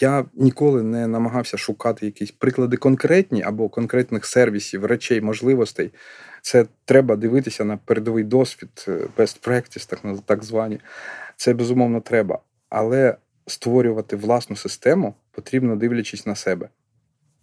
я 0.01 0.25
ніколи 0.35 0.83
не 0.83 1.07
намагався 1.07 1.59
шукати 1.59 2.07
якісь 2.07 2.31
приклади 2.31 2.77
конкретні 2.77 3.43
або 3.43 3.69
конкретних 3.69 4.27
сервісів, 4.27 4.85
речей, 4.85 5.21
можливостей. 5.21 5.91
Це 6.49 6.67
треба 6.85 7.17
дивитися 7.17 7.65
на 7.65 7.77
передовий 7.77 8.25
досвід, 8.25 8.85
е, 8.89 8.93
best 9.17 9.49
practice, 9.49 9.91
так, 9.91 10.21
так 10.27 10.45
звані. 10.45 10.81
Це 11.37 11.55
безумовно 11.55 12.01
треба. 12.01 12.39
Але 12.69 13.17
створювати 13.47 14.17
власну 14.17 14.57
систему 14.57 15.15
потрібно 15.31 15.77
дивлячись 15.77 16.27
на 16.27 16.35
себе. 16.35 16.69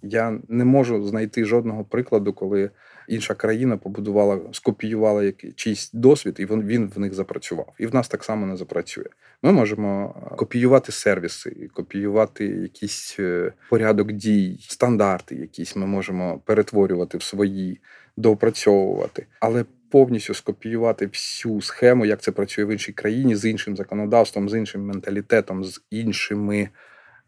Я 0.01 0.39
не 0.47 0.65
можу 0.65 1.07
знайти 1.07 1.45
жодного 1.45 1.83
прикладу, 1.83 2.33
коли 2.33 2.69
інша 3.07 3.33
країна 3.33 3.77
побудувала, 3.77 4.39
скопіювала 4.51 5.23
який- 5.23 5.51
чийсь 5.51 5.91
досвід, 5.93 6.35
і 6.39 6.45
він, 6.45 6.63
він 6.63 6.91
в 6.95 6.99
них 6.99 7.13
запрацював. 7.13 7.73
І 7.79 7.85
в 7.85 7.95
нас 7.95 8.07
так 8.07 8.23
само 8.23 8.45
не 8.45 8.57
запрацює. 8.57 9.05
Ми 9.43 9.51
можемо 9.51 10.15
е, 10.31 10.35
копіювати 10.35 10.91
сервіси, 10.91 11.69
копіювати 11.73 12.45
якийсь 12.45 13.15
е, 13.19 13.53
порядок 13.69 14.11
дій, 14.11 14.57
стандарти, 14.69 15.35
якісь 15.35 15.75
ми 15.75 15.85
можемо 15.85 16.41
перетворювати 16.45 17.17
в 17.17 17.23
свої, 17.23 17.79
доопрацьовувати, 18.17 19.25
але 19.39 19.65
повністю 19.89 20.33
скопіювати 20.33 21.07
всю 21.07 21.61
схему, 21.61 22.05
як 22.05 22.21
це 22.21 22.31
працює 22.31 22.65
в 22.65 22.69
іншій 22.69 22.93
країні, 22.93 23.35
з 23.35 23.45
іншим 23.45 23.77
законодавством, 23.77 24.49
з 24.49 24.57
іншим 24.57 24.85
менталітетом, 24.85 25.63
з 25.63 25.81
іншими 25.91 26.69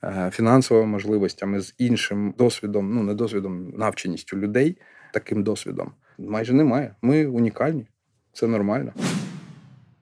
е, 0.03 0.31
фінансовими 0.33 0.88
можливостями, 0.88 1.61
з 1.61 1.75
іншим 1.77 2.33
досвідом, 2.38 2.95
ну 2.95 3.03
не 3.03 3.13
досвідом, 3.13 3.69
навченістю 3.69 4.38
людей, 4.38 4.77
таким 5.13 5.43
досвідом 5.43 5.91
майже 6.17 6.53
немає. 6.53 6.95
Ми 7.01 7.25
унікальні, 7.25 7.85
це 8.33 8.47
нормально. 8.47 8.93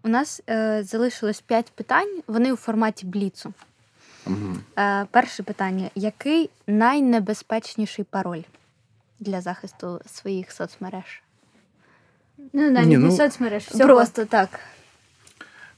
У 0.03 0.07
нас 0.07 0.41
е, 0.49 0.83
залишилось 0.83 1.41
п'ять 1.41 1.71
питань. 1.75 2.21
Вони 2.27 2.53
у 2.53 2.55
форматі 2.55 3.05
бліцу. 3.05 3.53
Угу. 4.27 4.55
Е, 4.77 5.05
перше 5.11 5.43
питання: 5.43 5.89
який 5.95 6.49
найнебезпечніший 6.67 8.05
пароль 8.09 8.41
для 9.20 9.41
захисту 9.41 10.01
своїх 10.05 10.51
соцмереж? 10.51 11.22
Ну 12.53 12.72
навіть 12.72 12.88
Ні, 12.88 12.97
не 12.97 13.05
ну, 13.07 13.11
соцмереж, 13.11 13.63
всього. 13.63 13.84
Просто 13.84 14.26
так. 14.26 14.49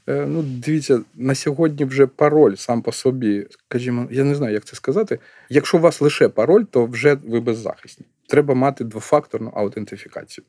Е, 0.08 0.26
ну, 0.26 0.42
дивіться, 0.42 1.00
на 1.14 1.34
сьогодні 1.34 1.84
вже 1.84 2.06
пароль 2.06 2.54
сам 2.54 2.82
по 2.82 2.92
собі, 2.92 3.46
скажімо, 3.50 4.08
я 4.10 4.24
не 4.24 4.34
знаю, 4.34 4.54
як 4.54 4.64
це 4.64 4.76
сказати. 4.76 5.18
Якщо 5.48 5.76
у 5.76 5.80
вас 5.80 6.00
лише 6.00 6.28
пароль, 6.28 6.64
то 6.64 6.86
вже 6.86 7.14
ви 7.14 7.40
беззахисні. 7.40 8.06
Треба 8.26 8.54
мати 8.54 8.84
двофакторну 8.84 9.52
аутентифікацію. 9.54 10.44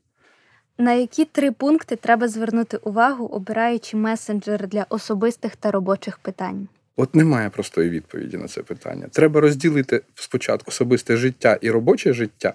На 0.78 0.94
які 0.94 1.26
три 1.26 1.52
пункти 1.52 1.96
треба 1.96 2.28
звернути 2.28 2.78
увагу, 2.78 3.26
обираючи 3.26 3.98
месенджер 3.98 4.68
для 4.68 4.86
особистих 4.90 5.56
та 5.56 5.72
робочих 5.72 6.18
питань? 6.18 6.68
От 6.96 7.16
немає 7.16 7.50
простої 7.50 7.90
відповіді 7.90 8.38
на 8.38 8.48
це 8.48 8.64
питання. 8.64 9.08
Треба 9.12 9.42
розділити 9.42 10.02
спочатку 10.16 10.70
особисте 10.70 11.18
життя 11.18 11.58
і 11.62 11.72
робоче 11.72 12.14
життя, 12.14 12.54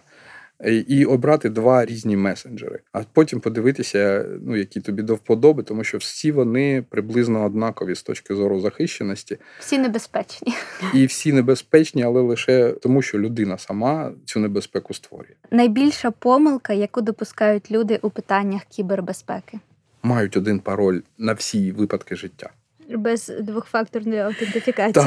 і- 0.66 0.76
і 0.76 1.05
обрати 1.05 1.48
два 1.48 1.84
різні 1.84 2.16
месенджери, 2.16 2.78
а 2.92 3.02
потім 3.12 3.40
подивитися, 3.40 4.26
ну 4.42 4.57
які 4.57 4.80
тобі 4.80 5.02
до 5.02 5.14
вподоби, 5.14 5.62
тому 5.62 5.84
що 5.84 5.98
всі 5.98 6.32
вони 6.32 6.84
приблизно 6.90 7.44
однакові 7.44 7.94
з 7.94 8.02
точки 8.02 8.34
зору 8.34 8.61
захищеності, 8.61 9.38
Всі 9.61 9.78
небезпечні. 9.78 10.55
і 10.94 11.07
всі 11.07 11.32
небезпечні, 11.32 12.02
але 12.02 12.20
лише 12.20 12.72
тому, 12.72 13.02
що 13.02 13.18
людина 13.18 13.59
сама 13.59 14.12
цю 14.24 14.40
небезпеку 14.40 14.94
створює. 14.94 15.34
Найбільша 15.50 16.11
помилка, 16.11 16.72
яку 16.72 17.00
допускають 17.00 17.70
люди 17.70 17.98
у 18.02 18.11
питаннях 18.11 18.62
кібербезпеки. 18.64 19.59
Мають 20.02 20.36
один 20.36 20.59
пароль 20.61 21.00
на 21.18 21.32
всі 21.32 21.72
випадки 21.72 22.16
життя. 22.16 22.50
без 22.88 23.32
двохфакторної 23.40 24.20
аутентифікації. 24.20 25.07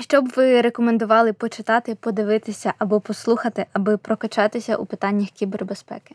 Що 0.00 0.22
б 0.22 0.28
ви 0.36 0.60
рекомендували 0.60 1.32
почитати, 1.32 1.96
подивитися 2.00 2.74
або 2.78 3.00
послухати, 3.00 3.66
аби 3.72 3.96
прокачатися 3.96 4.76
у 4.76 4.86
питаннях 4.86 5.28
кібербезпеки? 5.28 6.14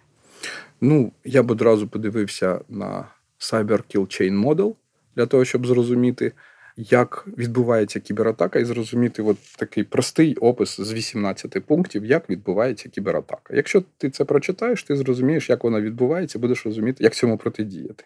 Ну, 0.81 1.11
я 1.23 1.43
б 1.43 1.51
одразу 1.51 1.87
подивився 1.87 2.61
на 2.69 3.05
Cyber 3.39 3.95
Kill 3.95 4.01
Chain 4.01 4.45
Model 4.45 4.75
для 5.15 5.25
того, 5.25 5.45
щоб 5.45 5.67
зрозуміти, 5.67 6.31
як 6.77 7.27
відбувається 7.37 7.99
кібератака, 7.99 8.59
і 8.59 8.65
зрозуміти 8.65 9.21
от 9.21 9.37
такий 9.57 9.83
простий 9.83 10.35
опис 10.35 10.81
з 10.81 10.93
18 10.93 11.65
пунктів, 11.65 12.05
як 12.05 12.29
відбувається 12.29 12.89
кібератака. 12.89 13.55
Якщо 13.55 13.83
ти 13.97 14.09
це 14.09 14.25
прочитаєш, 14.25 14.83
ти 14.83 14.95
зрозумієш, 14.95 15.49
як 15.49 15.63
вона 15.63 15.81
відбувається, 15.81 16.39
будеш 16.39 16.65
розуміти, 16.65 17.03
як 17.03 17.13
цьому 17.13 17.37
протидіяти. 17.37 18.03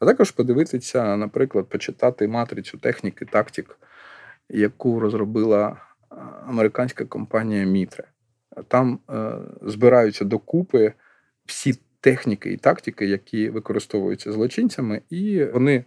А 0.00 0.06
також 0.06 0.30
подивитися, 0.30 1.16
наприклад, 1.16 1.66
почитати 1.68 2.28
матрицю 2.28 2.78
техніки, 2.78 3.24
тактик, 3.24 3.78
яку 4.52 5.00
розробила 5.00 5.68
е, 5.68 6.16
американська 6.46 7.04
компанія 7.04 7.66
Mitre. 7.66 8.04
Там 8.68 8.98
е, 9.10 9.32
збираються 9.62 10.24
докупи 10.24 10.92
всі 11.46 11.78
техніки 12.00 12.52
і 12.52 12.56
тактики, 12.56 13.06
які 13.06 13.48
використовуються 13.48 14.32
злочинцями, 14.32 15.02
і 15.10 15.44
вони, 15.44 15.84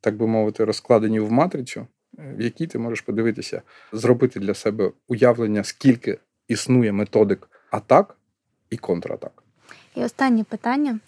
так 0.00 0.16
би 0.16 0.26
мовити, 0.26 0.64
розкладені 0.64 1.20
в 1.20 1.32
матрицю, 1.32 1.86
е, 2.18 2.34
в 2.38 2.40
якій 2.40 2.66
ти 2.66 2.78
можеш 2.78 3.00
подивитися, 3.00 3.62
зробити 3.92 4.40
для 4.40 4.54
себе 4.54 4.92
уявлення, 5.08 5.64
скільки 5.64 6.18
існує 6.48 6.92
методик 6.92 7.48
атак 7.70 8.16
і 8.70 8.76
контратак. 8.76 9.42
І 9.94 10.00
останнє 10.00 10.44
питання: 10.44 11.00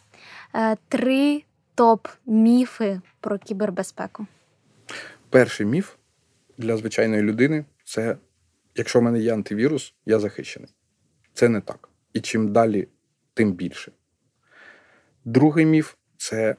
три 0.89 1.43
топ-міфи 1.77 3.01
про 3.21 3.39
кібербезпеку. 3.39 4.27
Перший 5.31 5.67
міф 5.67 5.95
для 6.61 6.77
звичайної 6.77 7.23
людини 7.23 7.65
це 7.85 8.17
якщо 8.75 9.01
в 9.01 9.03
мене 9.03 9.21
є 9.21 9.35
антивірус, 9.35 9.95
я 10.07 10.19
захищений. 10.19 10.71
Це 11.35 11.49
не 11.49 11.61
так. 11.61 11.89
І 12.13 12.21
чим 12.21 12.53
далі, 12.53 12.89
тим 13.35 13.53
більше. 13.53 13.93
Другий 15.25 15.67
міф 15.67 15.95
це 16.17 16.57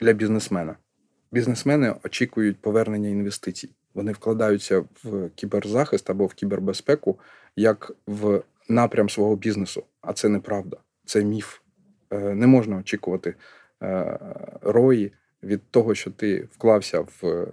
для 0.00 0.12
бізнесмена. 0.12 0.76
Бізнесмени 1.32 1.94
очікують 2.04 2.60
повернення 2.60 3.08
інвестицій. 3.08 3.70
Вони 3.94 4.12
вкладаються 4.12 4.84
в 5.04 5.30
кіберзахист 5.34 6.10
або 6.10 6.26
в 6.26 6.34
кібербезпеку 6.34 7.18
як 7.56 7.92
в 8.06 8.42
напрям 8.68 9.08
свого 9.08 9.36
бізнесу. 9.36 9.84
А 10.00 10.12
це 10.12 10.28
неправда. 10.28 10.76
Це 11.04 11.24
міф. 11.24 11.58
Е, 12.10 12.34
Не 12.34 12.46
можна 12.46 12.76
очікувати 12.76 13.34
е, 13.82 14.18
рої 14.60 15.12
від 15.42 15.70
того, 15.70 15.94
що 15.94 16.10
ти 16.10 16.48
вклався 16.52 17.00
в 17.00 17.46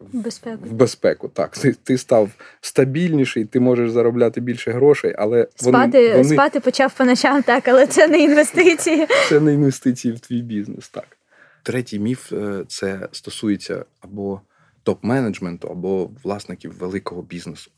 Безпеку. 0.00 0.64
в 0.64 0.72
безпеку. 0.72 1.28
Так, 1.28 1.58
ти, 1.58 1.72
ти 1.72 1.98
став 1.98 2.30
стабільніший, 2.60 3.44
ти 3.44 3.60
можеш 3.60 3.90
заробляти 3.90 4.40
більше 4.40 4.70
грошей, 4.70 5.14
але 5.18 5.48
Спати, 5.56 5.98
вони, 5.98 6.22
вони 6.22 6.34
спати 6.34 6.60
почав 6.60 6.94
по 6.94 7.04
ночам, 7.04 7.42
так, 7.42 7.68
але 7.68 7.86
це 7.86 8.08
не 8.08 8.18
інвестиції. 8.18 9.06
це 9.28 9.40
не 9.40 9.54
інвестиції 9.54 10.14
в 10.14 10.20
твій 10.20 10.42
бізнес. 10.42 10.88
Так. 10.88 11.16
Третій 11.62 11.98
міф 11.98 12.32
е, 12.32 12.64
це 12.68 13.08
стосується 13.12 13.84
або 14.00 14.40
топ-менеджменту, 14.84 15.70
або 15.70 16.10
власників 16.22 16.78
великого 16.78 17.22
бізнесу. 17.22 17.70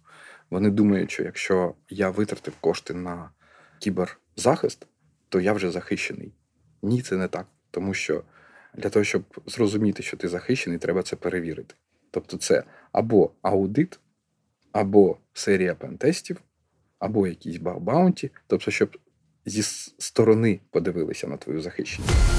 Вони 0.51 0.71
думають, 0.71 1.11
що 1.11 1.23
якщо 1.23 1.75
я 1.91 2.11
витратив 2.11 2.55
кошти 2.61 2.95
на 2.95 3.31
кіберзахист, 3.79 4.87
то 5.29 5.41
я 5.41 5.53
вже 5.53 5.71
захищений. 5.71 6.33
Ні, 6.83 7.03
це 7.03 7.17
не 7.17 7.29
так. 7.29 7.47
Тому 7.71 7.95
що 7.95 8.23
для 8.75 8.91
того, 8.91 9.05
щоб 9.05 9.23
зрозуміти, 9.47 10.03
що 10.03 10.17
ти 10.17 10.29
захищений, 10.29 10.79
треба 10.79 11.03
це 11.03 11.17
перевірити. 11.17 11.75
Тобто, 12.11 12.37
це 12.37 12.65
або 12.93 13.31
аудит, 13.43 14.01
або 14.73 15.17
серія 15.33 15.75
пентестів, 15.75 16.41
або 16.99 17.27
якісь 17.27 17.57
баг-баунті, 17.57 18.31
тобто, 18.47 18.71
щоб 18.71 18.97
зі 19.47 19.63
сторони 19.99 20.61
подивилися 20.71 21.27
на 21.27 21.37
твою 21.37 21.61
захищеність. 21.61 22.38